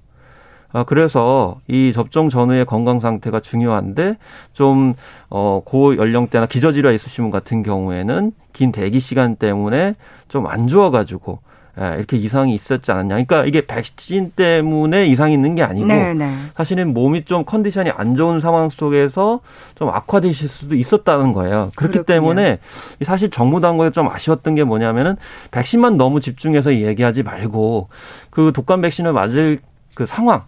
아, 0.75 0.83
그래서 0.83 1.57
이 1.69 1.93
접종 1.93 2.27
전후의 2.27 2.65
건강 2.65 2.99
상태가 2.99 3.39
중요한데 3.39 4.17
좀, 4.51 4.93
어, 5.29 5.61
고 5.63 5.95
연령대나 5.95 6.47
기저질환 6.47 6.93
있으신 6.93 7.23
분 7.23 7.31
같은 7.31 7.63
경우에는 7.63 8.33
긴 8.51 8.71
대기 8.73 8.99
시간 8.99 9.37
때문에 9.37 9.95
좀 10.27 10.47
안 10.47 10.67
좋아가지고 10.67 11.39
예, 11.79 11.95
이렇게 11.97 12.17
이상이 12.17 12.55
있었지 12.55 12.91
않았냐. 12.91 13.15
그러니까 13.15 13.45
이게 13.45 13.65
백신 13.65 14.31
때문에 14.35 15.07
이상이 15.07 15.33
있는 15.33 15.55
게 15.55 15.63
아니고 15.63 15.87
네네. 15.87 16.13
네. 16.13 16.33
사실은 16.53 16.93
몸이 16.93 17.25
좀 17.25 17.43
컨디션이 17.45 17.89
안 17.91 18.15
좋은 18.15 18.39
상황 18.39 18.69
속에서 18.69 19.41
좀 19.75 19.89
악화되실 19.89 20.47
수도 20.47 20.75
있었다는 20.75 21.33
거예요. 21.33 21.71
그렇기 21.75 21.99
그렇군요. 21.99 22.03
때문에 22.05 22.59
사실 23.03 23.29
정부 23.29 23.59
당국에 23.59 23.91
좀 23.91 24.07
아쉬웠던 24.09 24.55
게 24.55 24.63
뭐냐면은 24.63 25.15
백신만 25.51 25.97
너무 25.97 26.19
집중해서 26.21 26.75
얘기하지 26.75 27.23
말고 27.23 27.89
그 28.29 28.51
독감 28.53 28.81
백신을 28.81 29.11
맞을 29.11 29.59
그 29.95 30.05
상황 30.05 30.43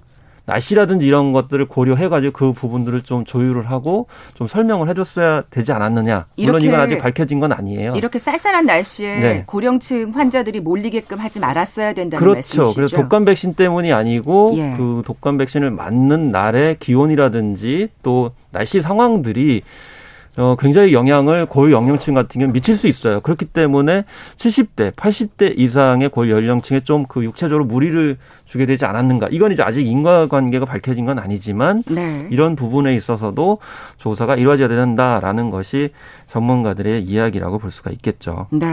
날씨라든지 0.48 1.06
이런 1.06 1.34
것들을 1.34 1.66
고려해가지고 1.68 2.32
그 2.32 2.54
부분들을 2.54 3.02
좀 3.02 3.26
조율을 3.26 3.70
하고 3.70 4.08
좀 4.34 4.48
설명을 4.48 4.90
해줬어야 4.90 5.44
되지 5.52 5.74
않았느냐. 5.74 6.26
물론 6.38 6.62
이건 6.62 6.80
아직 6.80 6.98
밝혀진 7.00 7.40
건 7.40 7.52
아니에요. 7.52 7.94
이렇게 7.96 8.18
쌀쌀한 8.18 8.66
날씨에 8.66 9.20
네. 9.20 9.44
고령층 9.46 10.12
환자들이 10.16 10.62
몰리게끔 10.62 11.20
하지 11.20 11.42
말았어야 11.42 11.94
된다는 11.94 12.20
그렇죠. 12.20 12.36
말씀이시죠. 12.38 12.76
그래서 12.76 12.96
독감 12.96 13.26
백신 13.26 13.54
때문이 13.56 13.92
아니고 13.92 14.54
예. 14.56 14.74
그 14.78 15.04
독감 15.06 15.38
백신을 15.38 15.70
맞는 15.70 16.32
날의 16.32 16.78
기온이라든지 16.80 17.90
또 18.02 18.32
날씨 18.52 18.82
상황들이 18.82 19.64
어, 20.38 20.56
굉장히 20.56 20.94
영향을 20.94 21.48
고연령층 21.48 22.14
같은 22.14 22.40
경우는 22.40 22.54
미칠 22.54 22.76
수 22.76 22.88
있어요. 22.88 23.22
그렇기 23.22 23.46
때문에 23.46 24.06
70대, 24.36 24.94
80대 24.94 25.58
이상의 25.58 26.10
고연령층에 26.10 26.82
좀 26.82 27.08
그 27.08 27.24
육체적으로 27.24 27.66
무리를 27.66 28.18
주게 28.46 28.66
되지 28.66 28.86
않았는가. 28.86 29.30
이건 29.32 29.52
이제 29.52 29.64
아직 29.64 29.86
인과관계가 29.86 30.66
밝혀진 30.66 31.06
건 31.06 31.20
아니지만 31.20 31.84
네. 31.88 32.28
이런 32.30 32.56
부분에 32.56 32.96
있어서도 32.96 33.58
조사가 33.98 34.36
이루어져야 34.36 34.68
된다라는 34.68 35.50
것이 35.50 35.90
전문가들의 36.28 37.04
이야기라고 37.04 37.60
볼 37.60 37.72
수가 37.72 37.92
있겠죠. 37.92 38.48
네. 38.52 38.68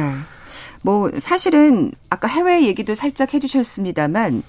뭐 0.83 1.11
사실은 1.19 1.93
아까 2.11 2.29
해외 2.29 2.67
얘기도 2.67 2.95
살짝 2.95 3.35
해주셨습니다만 3.35 4.43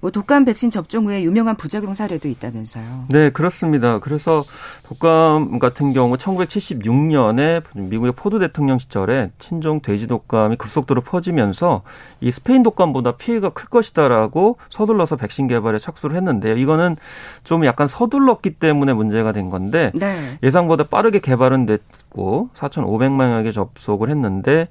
뭐 0.00 0.10
독감 0.10 0.44
백신 0.44 0.70
접종 0.70 1.06
후에 1.06 1.22
유명한 1.22 1.56
부작용 1.56 1.92
사례도 1.92 2.28
있다면서요. 2.28 3.06
네, 3.08 3.30
그렇습니다. 3.30 3.98
그래서 3.98 4.44
독감 4.84 5.58
같은 5.58 5.92
경우 5.92 6.16
1976년에 6.16 7.62
미국의 7.74 8.12
포드 8.12 8.38
대통령 8.38 8.78
시절에 8.78 9.30
신종 9.38 9.80
돼지 9.80 10.06
독감이 10.06 10.56
급속도로 10.56 11.00
퍼지면서 11.00 11.82
이 12.20 12.30
스페인 12.30 12.62
독감보다 12.62 13.16
피해가 13.16 13.50
클 13.50 13.68
것이다라고 13.68 14.56
서둘러서 14.70 15.16
백신 15.16 15.48
개발에 15.48 15.78
착수를 15.78 16.16
했는데요. 16.16 16.56
이거는 16.56 16.96
좀 17.42 17.64
약간 17.64 17.88
서둘렀기 17.88 18.50
때문에 18.50 18.92
문제가 18.92 19.32
된 19.32 19.50
건데 19.50 19.90
네. 19.94 20.38
예상보다 20.42 20.84
빠르게 20.84 21.18
개발은 21.18 21.66
됐고 21.66 22.50
4,500만여개 22.54 23.52
접속을 23.52 24.10
했는데 24.10 24.68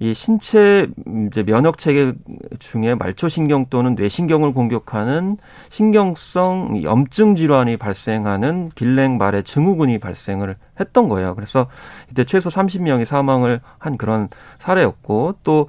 이 0.00 0.14
신체 0.14 0.86
이제 1.26 1.42
면역 1.42 1.78
체계 1.78 2.12
중에 2.60 2.94
말초 2.94 3.28
신경 3.28 3.66
또는 3.68 3.96
뇌신경을 3.96 4.52
공격하는 4.52 5.38
신경성 5.70 6.82
염증 6.84 7.34
질환이 7.34 7.76
발생하는 7.76 8.70
길랭 8.74 9.18
말의 9.18 9.42
증후군이 9.42 9.98
발생을 9.98 10.56
했던 10.78 11.08
거예요. 11.08 11.34
그래서 11.34 11.66
이때 12.10 12.24
최소 12.24 12.48
30명이 12.48 13.04
사망을 13.04 13.60
한 13.78 13.96
그런 13.96 14.28
사례였고 14.58 15.36
또 15.42 15.68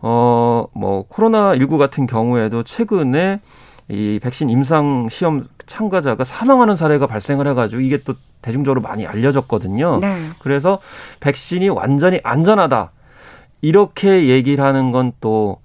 어, 0.00 0.66
뭐, 0.74 1.08
코로나19 1.08 1.76
같은 1.76 2.06
경우에도 2.06 2.62
최근에 2.62 3.40
이 3.88 4.20
백신 4.22 4.50
임상 4.50 5.08
시험 5.10 5.48
참가자가 5.66 6.22
사망하는 6.24 6.76
사례가 6.76 7.06
발생을 7.06 7.46
해가지고 7.48 7.80
이게 7.80 7.98
또 7.98 8.14
대중적으로 8.42 8.80
많이 8.80 9.06
알려졌거든요. 9.06 9.98
네. 10.00 10.28
그래서 10.38 10.78
백신이 11.20 11.68
완전히 11.70 12.20
안전하다. 12.22 12.92
이렇게 13.60 14.28
얘기를 14.28 14.64
하는 14.64 14.92
건 14.92 15.12
또, 15.20 15.58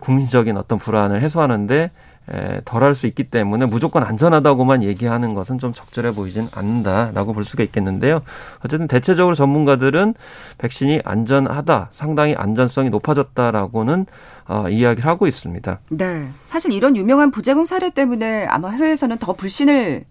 국민적인 0.00 0.56
어떤 0.56 0.78
불안을 0.78 1.20
해소하는데 1.22 1.90
에, 2.30 2.60
덜할 2.64 2.94
수 2.94 3.06
있기 3.06 3.24
때문에 3.24 3.66
무조건 3.66 4.02
안전하다고만 4.02 4.82
얘기하는 4.82 5.34
것은 5.34 5.58
좀 5.58 5.72
적절해 5.72 6.12
보이진 6.12 6.46
않는다라고 6.54 7.32
볼 7.32 7.44
수가 7.44 7.62
있겠는데요. 7.64 8.22
어쨌든 8.64 8.86
대체적으로 8.86 9.34
전문가들은 9.34 10.14
백신이 10.58 11.00
안전하다, 11.04 11.88
상당히 11.92 12.34
안전성이 12.34 12.90
높아졌다라고는 12.90 14.06
어, 14.48 14.68
이야기를 14.68 15.08
하고 15.08 15.26
있습니다. 15.26 15.80
네. 15.90 16.28
사실 16.44 16.72
이런 16.72 16.96
유명한 16.96 17.30
부작용 17.30 17.64
사례 17.64 17.90
때문에 17.90 18.46
아마 18.46 18.70
해외에서는 18.70 19.18
더 19.18 19.32
불신을 19.32 20.04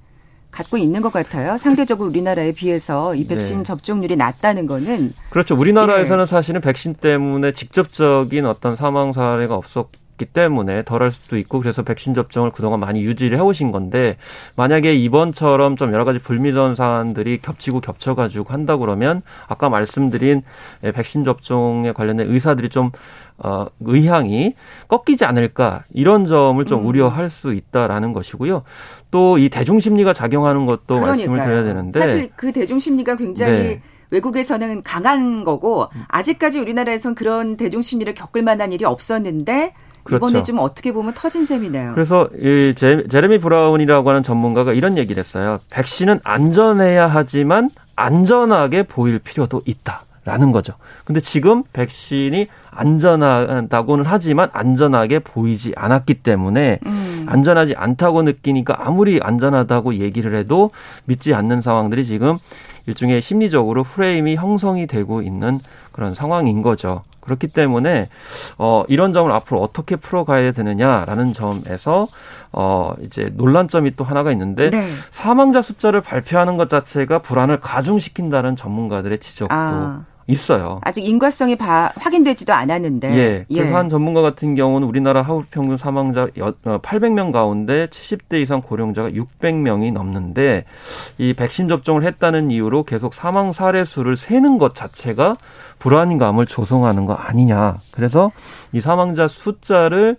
갖고 0.52 0.78
있는 0.78 1.02
것 1.02 1.12
같아요. 1.12 1.58
상대적으로 1.58 2.10
우리나라에 2.10 2.52
비해서 2.52 3.14
이 3.16 3.28
백신 3.28 3.58
네. 3.58 3.64
접종률이 3.64 4.16
낮다는 4.16 4.66
거는 4.66 5.14
그렇죠. 5.30 5.56
우리나라에서는 5.56 6.24
예. 6.24 6.26
사실은 6.26 6.62
백신 6.62 6.96
때문에 6.96 7.52
직접적인 7.52 8.46
어떤 8.46 8.76
사망 8.76 9.14
사례가 9.14 9.56
없었 9.56 9.90
기 10.18 10.26
때문에 10.26 10.84
덜할 10.84 11.12
수도 11.12 11.38
있고 11.38 11.60
그래서 11.60 11.84
백신 11.84 12.16
접종을 12.16 12.52
그동안 12.52 12.80
많이 12.80 13.04
유지를 13.04 13.38
해오신 13.38 13.72
건데 13.72 14.18
만약에 14.56 14.96
이번처럼 14.96 15.78
좀 15.78 15.94
여러 15.94 16.06
가지 16.06 16.18
불미전 16.18 16.76
사안들이 16.76 17.40
겹치고 17.42 17.82
겹쳐가지고 17.82 18.52
한다 18.52 18.78
그러면 18.78 19.22
아까 19.48 19.70
말씀드린 19.70 20.42
백신 20.82 21.24
접종에 21.24 21.92
관련된 21.92 22.32
의사들이 22.32 22.70
좀 22.70 22.90
어, 23.40 23.68
의향이 23.82 24.56
꺾이지 24.88 25.24
않을까 25.26 25.84
이런 25.94 26.26
점을 26.26 26.64
좀 26.66 26.82
음. 26.82 26.86
우려할 26.88 27.30
수 27.30 27.54
있다라는 27.54 28.14
것이고요. 28.14 28.64
또 29.12 29.38
이 29.38 29.50
대중 29.50 29.80
심리가 29.80 30.14
작용하는 30.14 30.66
것도 30.66 31.00
그러니까요. 31.00 31.12
말씀을 31.30 31.44
드려야 31.46 31.64
되는데 31.64 32.00
사실 32.00 32.30
그 32.36 32.52
대중 32.52 32.80
심리가 32.80 33.16
굉장히 33.16 33.52
네. 33.54 33.82
외국에서는 34.10 34.84
강한 34.84 35.44
거고 35.44 35.88
아직까지 36.08 36.60
우리나라에선 36.60 37.14
그런 37.14 37.58
대중 37.58 37.82
심리를 37.82 38.14
겪을 38.14 38.42
만한 38.42 38.72
일이 38.72 38.86
없었는데 38.86 39.74
그렇죠. 40.04 40.26
이번에 40.30 40.44
좀 40.44 40.60
어떻게 40.60 40.94
보면 40.94 41.14
터진 41.14 41.44
셈이네요. 41.46 41.92
그래서 41.94 42.30
이 42.40 42.74
제, 42.78 43.04
제레미 43.12 43.38
브라운이라고 43.40 44.10
하는 44.10 44.24
전문가가 44.24 44.72
이런 44.74 44.98
얘기를 44.98 45.20
했어요. 45.20 45.60
백신은 45.70 46.22
안전해야 46.24 47.08
하지만 47.08 47.70
안전하게 47.98 48.84
보일 48.84 49.20
필요도 49.20 49.62
있다. 49.66 50.04
라는 50.28 50.52
거죠. 50.52 50.74
근데 51.06 51.22
지금 51.22 51.64
백신이 51.72 52.48
안전하다고는 52.70 54.04
하지만 54.06 54.50
안전하게 54.52 55.20
보이지 55.20 55.72
않았기 55.78 56.16
때문에 56.16 56.80
음. 56.86 57.26
안전하지 57.30 57.76
않다고 57.78 58.24
느끼니까 58.24 58.76
아무리 58.86 59.22
안전하다고 59.24 59.96
얘기를 59.96 60.36
해도 60.36 60.72
믿지 61.06 61.34
않는 61.34 61.62
상황들이 61.62 62.04
지금 62.04 62.40
일종의 62.88 63.22
심리적으로 63.22 63.86
프레임이 63.86 64.36
형성이 64.36 64.86
되고 64.86 65.22
있는 65.22 65.62
그런 65.94 66.14
상황인 66.14 66.62
거죠. 66.62 67.04
그렇기 67.22 67.48
때문에 67.48 68.10
어 68.58 68.84
이런 68.90 69.14
점을 69.14 69.32
앞으로 69.32 69.62
어떻게 69.62 69.96
풀어가야 69.96 70.52
되느냐라는 70.52 71.32
점에서 71.32 72.08
어 72.52 72.94
이제 73.02 73.30
논란점이 73.34 73.96
또 73.96 74.04
하나가 74.04 74.32
있는데 74.34 74.72
네. 74.72 74.90
사망자 75.12 75.62
숫자를 75.62 76.02
발표하는 76.02 76.58
것 76.58 76.68
자체가 76.68 77.20
불안을 77.20 77.62
가중시킨다는 77.62 78.58
전문가들의 78.58 79.20
지적도 79.20 79.54
아. 79.54 80.06
있어요. 80.28 80.80
아직 80.84 81.06
인과성이 81.06 81.56
바, 81.56 81.92
확인되지도 81.96 82.54
않았는데. 82.54 83.18
예. 83.18 83.46
그래서 83.48 83.70
예. 83.70 83.74
한 83.74 83.90
전문가 83.90 84.22
같은 84.22 84.56
경우는 84.56 84.88
우리나라 84.88 85.22
하루 85.22 85.42
평균 85.50 85.78
사망자 85.78 86.28
800명 86.28 87.30
어, 87.30 87.32
가운데 87.32 87.88
70대 87.88 88.42
이상 88.42 88.62
고령자가 88.62 89.12
600명이 89.12 89.94
넘는데 89.94 90.66
이 91.18 91.34
백신 91.34 91.70
접종을 91.70 92.04
했다는 92.04 92.52
이유로 92.52 92.84
계속 92.84 93.14
사망 93.14 93.54
사례 93.54 93.86
수를 93.86 94.18
세는 94.18 94.58
것 94.58 94.76
자체가 94.76 95.36
불안감을 95.80 96.46
조성하는 96.46 97.06
거 97.06 97.14
아니냐. 97.14 97.80
그래서 97.92 98.32
이 98.74 98.82
사망자 98.82 99.28
숫자를 99.28 100.18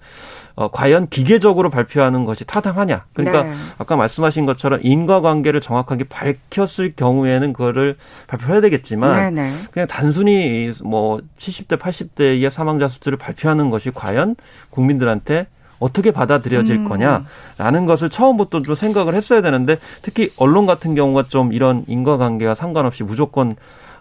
어, 0.59 0.69
과연 0.73 1.09
기계적으로 1.09 1.71
발표하는 1.71 2.25
것이 2.25 2.45
타당하냐. 2.45 3.05
그러니까 3.13 3.45
네. 3.45 3.53
아까 3.79 3.95
말씀하신 3.95 4.45
것처럼 4.45 4.81
인과관계를 4.83 5.61
정확하게 5.61 6.05
밝혔을 6.09 6.95
경우에는 6.97 7.53
그거를 7.53 7.95
발표해야 8.27 8.61
되겠지만 8.63 9.35
네, 9.37 9.43
네. 9.43 9.55
그냥 9.71 9.87
단순히 9.87 10.73
뭐 10.83 11.21
70대, 11.37 11.79
80대의 11.79 12.51
사망자 12.51 12.89
수치를 12.89 13.17
발표하는 13.19 13.71
것이 13.71 13.93
과연 13.93 14.35
국민들한테 14.71 15.47
어떻게 15.79 16.11
받아들여질 16.11 16.75
음. 16.75 16.89
거냐라는 16.89 17.87
것을 17.87 18.11
처음부터 18.11 18.63
좀 18.63 18.75
생각을 18.75 19.15
했어야 19.15 19.41
되는데 19.41 19.79
특히 20.03 20.33
언론 20.37 20.67
같은 20.67 20.97
경우가 20.97 21.27
좀 21.29 21.53
이런 21.53 21.85
인과관계와 21.87 22.57
상관없이 22.57 23.05
무조건 23.05 23.55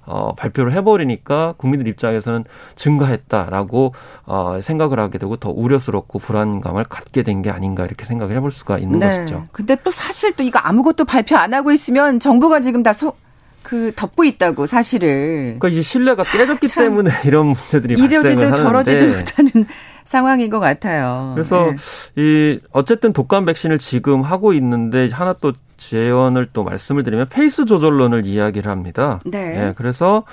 어, 0.07 0.33
발표를 0.35 0.73
해버리니까 0.73 1.53
국민들 1.57 1.87
입장에서는 1.87 2.45
증가했다라고 2.75 3.93
어, 4.25 4.59
생각을 4.61 4.99
하게 4.99 5.17
되고 5.17 5.35
더 5.37 5.49
우려스럽고 5.51 6.19
불안감을 6.19 6.85
갖게 6.85 7.23
된 7.23 7.37
게 7.37 7.51
아닌가 7.51 7.85
이렇게 7.85 8.03
생각을 8.03 8.35
해볼 8.37 8.51
수가 8.51 8.79
있는 8.79 8.97
네. 8.97 9.09
것이죠. 9.09 9.43
근데 9.51 9.75
또 9.83 9.91
사실 9.91 10.33
또 10.33 10.41
이거 10.41 10.57
아무것도 10.57 11.05
발표 11.05 11.35
안 11.35 11.53
하고 11.53 11.71
있으면 11.71 12.19
정부가 12.19 12.61
지금 12.61 12.81
다 12.81 12.93
소, 12.93 13.13
그 13.61 13.91
덮고 13.95 14.23
있다고 14.23 14.65
사실을. 14.65 15.57
그러니까 15.59 15.67
이제 15.67 15.83
신뢰가 15.83 16.23
깨졌기 16.23 16.67
때문에 16.73 17.11
이런 17.25 17.47
문제들이 17.47 17.93
이러지도 17.93 18.51
저러지도 18.53 19.05
못하는 19.05 19.51
상황인 20.03 20.49
것 20.49 20.59
같아요. 20.59 21.33
그래서 21.35 21.71
네. 22.15 22.21
이 22.23 22.59
어쨌든 22.71 23.13
독감 23.13 23.45
백신을 23.45 23.77
지금 23.77 24.21
하고 24.23 24.53
있는데 24.53 25.09
하나 25.11 25.33
또 25.33 25.53
제언을 25.77 26.47
또 26.53 26.63
말씀을 26.63 27.03
드리면 27.03 27.27
페이스 27.29 27.65
조절론을 27.65 28.25
이야기를 28.25 28.71
합니다. 28.71 29.19
네. 29.25 29.53
네 29.53 29.73
그래서 29.75 30.23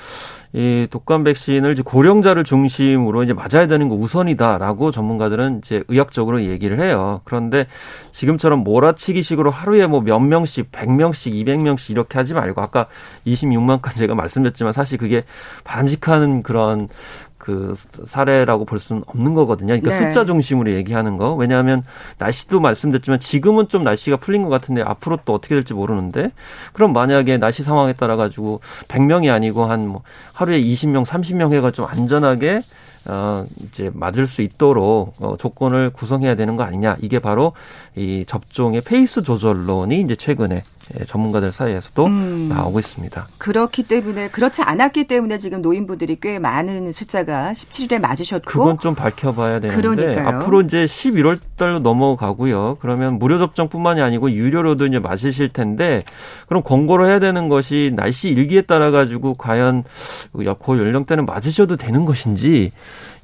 이 0.53 0.87
독감 0.89 1.25
백신을 1.25 1.73
이제 1.73 1.83
고령자를 1.83 2.45
중심으로 2.45 3.25
이제 3.25 3.33
맞아야 3.33 3.67
되는 3.67 3.89
거 3.89 3.97
우선이다라고 3.97 4.93
전문가들은 4.93 5.59
이제 5.65 5.83
의학적으로 5.89 6.45
얘기를 6.45 6.79
해요. 6.81 7.23
그런데 7.25 7.67
지금처럼 8.13 8.61
몰아치기식으로 8.61 9.51
하루에 9.51 9.89
뭐 9.89 10.05
몇 10.05 10.21
명씩, 10.21 10.71
100명씩, 10.71 11.33
200명씩 11.33 11.91
이렇게 11.91 12.19
하지 12.19 12.35
말고 12.35 12.61
아까 12.61 12.87
26만까지 13.27 13.97
제가 13.97 14.15
말씀드렸지만 14.15 14.73
사실 14.73 14.99
그게 14.99 15.25
바람직한 15.65 16.43
그런 16.43 16.89
그 17.45 17.75
사례라고 18.07 18.65
볼 18.65 18.79
수는 18.79 19.03
없는 19.07 19.35
거거든요. 19.35 19.79
그러니까 19.79 19.91
네. 19.91 20.07
숫자 20.07 20.25
중심으로 20.25 20.73
얘기하는 20.73 21.19
거. 21.19 21.35
왜냐하면 21.35 21.85
날씨도 22.19 22.59
말씀드렸지만 22.59 23.21
지금은 23.21 23.69
좀 23.69 23.85
날씨가 23.85 24.17
풀린 24.17 24.43
것 24.43 24.49
같은데 24.49 24.81
앞으로 24.81 25.19
또 25.27 25.35
어떻게 25.35 25.55
될지 25.55 25.75
모르는데 25.75 26.31
그럼 26.73 26.95
만약에 26.95 27.37
날씨 27.37 27.63
상황에 27.63 27.93
따라 27.93 28.17
가지고 28.17 28.61
100명이 28.89 29.31
아니고 29.33 29.67
한 29.67 29.85
뭐 29.85 30.03
하루에 30.33 30.61
20명, 30.63 31.05
30명 31.05 31.53
해가 31.53 31.71
좀 31.71 31.85
안전하게 31.87 32.63
어, 33.07 33.45
이제 33.63 33.91
맞을 33.93 34.27
수 34.27 34.41
있도록 34.41 35.15
어, 35.19 35.37
조건을 35.39 35.91
구성해야 35.91 36.37
되는 36.37 36.57
거 36.57 36.63
아니냐. 36.63 36.97
이게 37.03 37.19
바로 37.19 37.53
이 37.95 38.25
접종의 38.27 38.81
페이스 38.81 39.23
조절론이 39.23 40.01
이제 40.01 40.17
최근에 40.17 40.57
예, 40.57 40.63
전문가들 41.07 41.53
사이에서도 41.53 42.07
음. 42.07 42.49
나오고 42.49 42.79
있습니다. 42.79 43.27
그렇기 43.39 43.85
때문에 43.85 44.29
그렇지 44.29 44.63
않았기 44.63 45.07
때문에 45.07 45.39
지금 45.39 45.63
노인분들이 45.63 46.17
꽤 46.21 46.39
많은 46.39 46.93
숫자가 46.93 47.53
17일에 47.53 48.01
맞으셨고 48.01 48.45
그건 48.45 48.79
좀 48.79 48.95
밝혀봐야 48.95 49.61
되는데 49.61 49.81
그러니까요. 49.81 50.29
앞으로 50.29 50.63
이제 50.63 50.85
11월 50.85 51.39
달로 51.57 51.79
넘어가고요. 51.79 52.79
그러면 52.81 53.19
무료 53.19 53.39
접종뿐만이 53.39 54.01
아니고 54.01 54.31
유료로도 54.31 54.87
이제 54.87 54.99
맞으실 54.99 55.51
텐데 55.51 56.05
그럼 56.49 56.63
권고를 56.63 57.07
해야 57.07 57.19
되는 57.19 57.49
것이 57.49 57.93
날씨 57.95 58.29
일기에 58.29 58.63
따라 58.63 58.91
가지고 58.91 59.35
과연 59.35 59.85
고 60.59 60.79
연령대는 60.79 61.27
맞으셔도 61.27 61.77
되는 61.77 62.05
것인지 62.05 62.73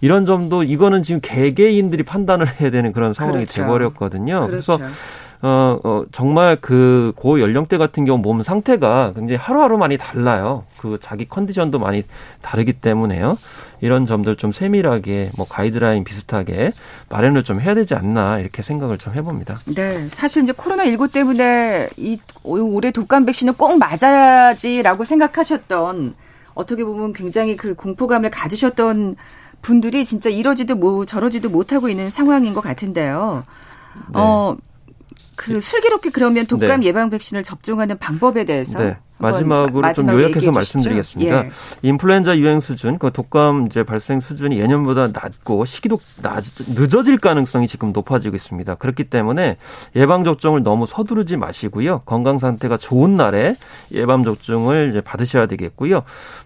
이런 0.01 0.25
점도 0.25 0.63
이거는 0.63 1.03
지금 1.03 1.21
개개인들이 1.21 2.05
판단을 2.05 2.61
해야 2.61 2.71
되는 2.71 2.93
그런 2.93 3.13
상황이 3.13 3.45
그렇죠. 3.45 3.63
돼버렸거든요. 3.63 4.47
그렇죠. 4.47 4.79
그래서 4.79 4.95
어, 5.43 5.81
어, 5.83 6.05
정말 6.13 6.57
그 6.57 7.13
고 7.17 7.41
연령대 7.41 7.79
같은 7.79 8.05
경우 8.05 8.19
몸 8.19 8.43
상태가 8.43 9.13
굉장히 9.15 9.37
하루하루 9.37 9.79
많이 9.79 9.97
달라요. 9.97 10.65
그 10.79 10.99
자기 11.01 11.29
컨디션도 11.29 11.79
많이 11.79 12.03
다르기 12.43 12.75
때문에요. 12.75 13.39
이런 13.81 14.05
점들 14.05 14.37
좀 14.37 14.53
세밀하게 14.53 15.31
뭐 15.37 15.47
가이드라인 15.49 16.05
비슷하게 16.05 16.73
마련을 17.09 17.43
좀 17.45 17.61
해야 17.61 17.75
되지 17.75 17.95
않나 17.95 18.39
이렇게 18.39 18.63
생각을 18.63 18.99
좀 18.99 19.15
해봅니다. 19.15 19.59
네. 19.75 20.09
사실 20.09 20.43
이제 20.43 20.53
코로나 20.53 20.85
19 20.85 21.09
때문에 21.09 21.89
이 21.97 22.19
올해 22.43 22.91
독감 22.91 23.25
백신을 23.25 23.55
꼭 23.55 23.79
맞아야지라고 23.79 25.05
생각하셨던 25.05 26.15
어떻게 26.55 26.85
보면 26.85 27.13
굉장히 27.15 27.57
그 27.57 27.75
공포감을 27.75 28.31
가지셨던 28.31 29.17
분들이 29.63 30.05
진짜 30.05 30.29
이러지도 30.31 30.75
뭐 30.77 31.07
저러지도 31.07 31.49
못하고 31.49 31.89
있는 31.89 32.11
상황인 32.11 32.53
것 32.55 32.61
같은데요. 32.61 33.45
네. 34.13 34.21
어, 34.21 34.57
그 35.41 35.59
슬기롭게 35.59 36.11
그러면 36.11 36.45
독감 36.45 36.81
네. 36.81 36.87
예방 36.87 37.09
백신을 37.09 37.43
접종하는 37.43 37.97
방법에 37.97 38.45
대해서 38.45 38.79
네. 38.79 38.99
마지막으로 39.21 39.93
좀 39.93 40.09
요약해서 40.09 40.51
말씀드리겠습니다. 40.51 41.45
예. 41.45 41.51
인플루엔자 41.83 42.39
유행 42.39 42.61
수준, 42.61 42.99
그 42.99 43.11
독감 43.11 43.67
이제 43.67 43.83
발생 43.83 44.21
수준이 44.21 44.59
예년보다 44.59 45.09
낮고 45.09 45.65
시기도 45.65 46.01
낮, 46.23 46.45
늦어질 46.69 47.19
가능성이 47.19 47.67
지금 47.67 47.93
높아지고 47.93 48.35
있습니다. 48.35 48.75
그렇기 48.77 49.05
때문에 49.05 49.57
예방 49.97 50.25
접종을 50.25 50.63
너무 50.63 50.87
서두르지 50.87 51.37
마시고요. 51.37 52.01
건강 52.01 52.39
상태가 52.39 52.77
좋은 52.77 53.17
날에 53.17 53.57
예방 53.93 54.25
접종을 54.25 54.91
이제 54.91 55.01
받으셔야 55.01 55.47
되겠고요. 55.47 56.03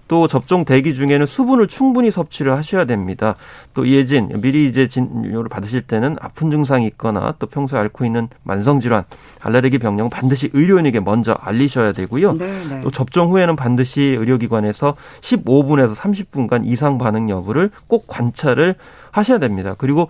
또 0.07 0.29
접종 0.29 0.65
대기 0.65 0.95
중에는 0.95 1.25
수분을 1.25 1.67
충분히 1.67 2.11
섭취를 2.11 2.53
하셔야 2.53 2.85
됩니다. 2.85 3.37
또 3.73 3.89
예진 3.89 4.29
미리 4.41 4.69
이제 4.69 4.87
진료를 4.87 5.49
받으실 5.49 5.83
때는 5.83 6.17
아픈 6.21 6.51
증상이 6.51 6.87
있거나 6.89 7.35
또 7.39 7.47
평소에 7.47 7.79
앓고 7.81 8.05
있는 8.05 8.29
만성 8.43 8.81
질환, 8.81 9.05
알레르기 9.45 9.79
병령 9.79 10.09
반드시 10.09 10.49
의료인에게 10.55 11.01
먼저 11.01 11.33
알리셔야 11.33 11.93
되고요. 11.93 12.33
네. 12.39 12.47
네. 12.69 12.81
또 12.83 12.91
접종 12.91 13.31
후에는 13.31 13.57
반드시 13.57 14.01
의료기관에서 14.01 14.97
15분에서 15.21 15.95
30분간 15.95 16.67
이상 16.67 16.97
반응 16.97 17.29
여부를 17.29 17.71
꼭 17.87 18.07
관찰을 18.07 18.75
하셔야 19.11 19.39
됩니다. 19.39 19.75
그리고 19.77 20.09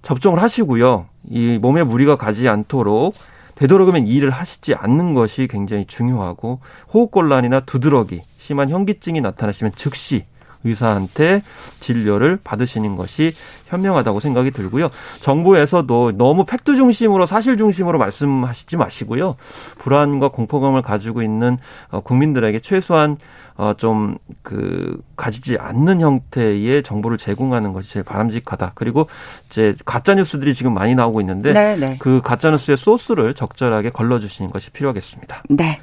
접종을 0.00 0.40
하시고요. 0.40 1.06
이 1.28 1.58
몸에 1.60 1.82
무리가 1.82 2.16
가지 2.16 2.48
않도록 2.48 3.14
되도록이면 3.56 4.06
일을 4.06 4.30
하시지 4.30 4.74
않는 4.74 5.12
것이 5.12 5.46
굉장히 5.46 5.84
중요하고 5.84 6.60
호흡곤란이나 6.94 7.60
두드러기, 7.60 8.22
심한 8.38 8.70
현기증이 8.70 9.20
나타나시면 9.20 9.72
즉시 9.76 10.24
의사한테 10.64 11.42
진료를 11.80 12.38
받으시는 12.42 12.96
것이 12.96 13.32
현명하다고 13.66 14.20
생각이 14.20 14.50
들고요. 14.50 14.90
정부에서도 15.20 16.12
너무 16.16 16.44
팩트 16.44 16.76
중심으로 16.76 17.26
사실 17.26 17.56
중심으로 17.56 17.98
말씀하시지 17.98 18.76
마시고요. 18.76 19.36
불안과 19.78 20.28
공포감을 20.28 20.82
가지고 20.82 21.22
있는 21.22 21.58
어, 21.90 22.00
국민들에게 22.00 22.60
최소한 22.60 23.16
어, 23.60 23.74
좀, 23.76 24.16
그, 24.42 25.02
가지지 25.16 25.58
않는 25.58 26.00
형태의 26.00 26.82
정보를 26.82 27.18
제공하는 27.18 27.74
것이 27.74 27.90
제일 27.92 28.04
바람직하다. 28.04 28.72
그리고 28.74 29.06
이제 29.48 29.74
가짜 29.84 30.14
뉴스들이 30.14 30.54
지금 30.54 30.72
많이 30.72 30.94
나오고 30.94 31.20
있는데 31.20 31.52
네네. 31.52 31.76
네. 31.76 31.96
그 31.98 32.22
가짜 32.22 32.50
뉴스의 32.50 32.78
소스를 32.78 33.34
적절하게 33.34 33.90
걸러 33.90 34.18
주시는 34.18 34.50
것이 34.50 34.70
필요하겠습니다. 34.70 35.42
네. 35.50 35.78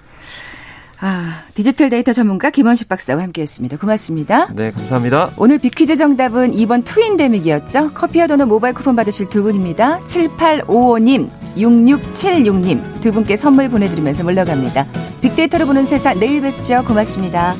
아, 1.00 1.44
디지털 1.54 1.90
데이터 1.90 2.12
전문가 2.12 2.50
김원식 2.50 2.90
박사와 2.90 3.22
함께했습니다. 3.22 3.78
고맙습니다. 3.78 4.48
네, 4.54 4.72
감사합니다. 4.72 5.32
오늘 5.38 5.60
비퀴즈 5.60 5.96
정답은 5.96 6.54
2번 6.54 6.84
트윈 6.86 7.18
데믹이었죠. 7.18 7.92
커피와 7.94 8.28
도넛 8.28 8.48
모바일 8.48 8.74
쿠폰 8.74 8.96
받으실 8.96 9.30
두 9.30 9.44
분입니다. 9.44 10.00
7855님, 10.00 11.30
6676님 11.56 13.02
두 13.02 13.12
분께 13.12 13.36
선물 13.36 13.70
보내드리면서 13.70 14.24
물러갑니다. 14.24 14.88
빅데이터로 15.22 15.66
보는 15.68 15.86
세상 15.86 16.20
내일 16.20 16.42
뵙죠. 16.42 16.84
고맙습니다. 16.88 17.56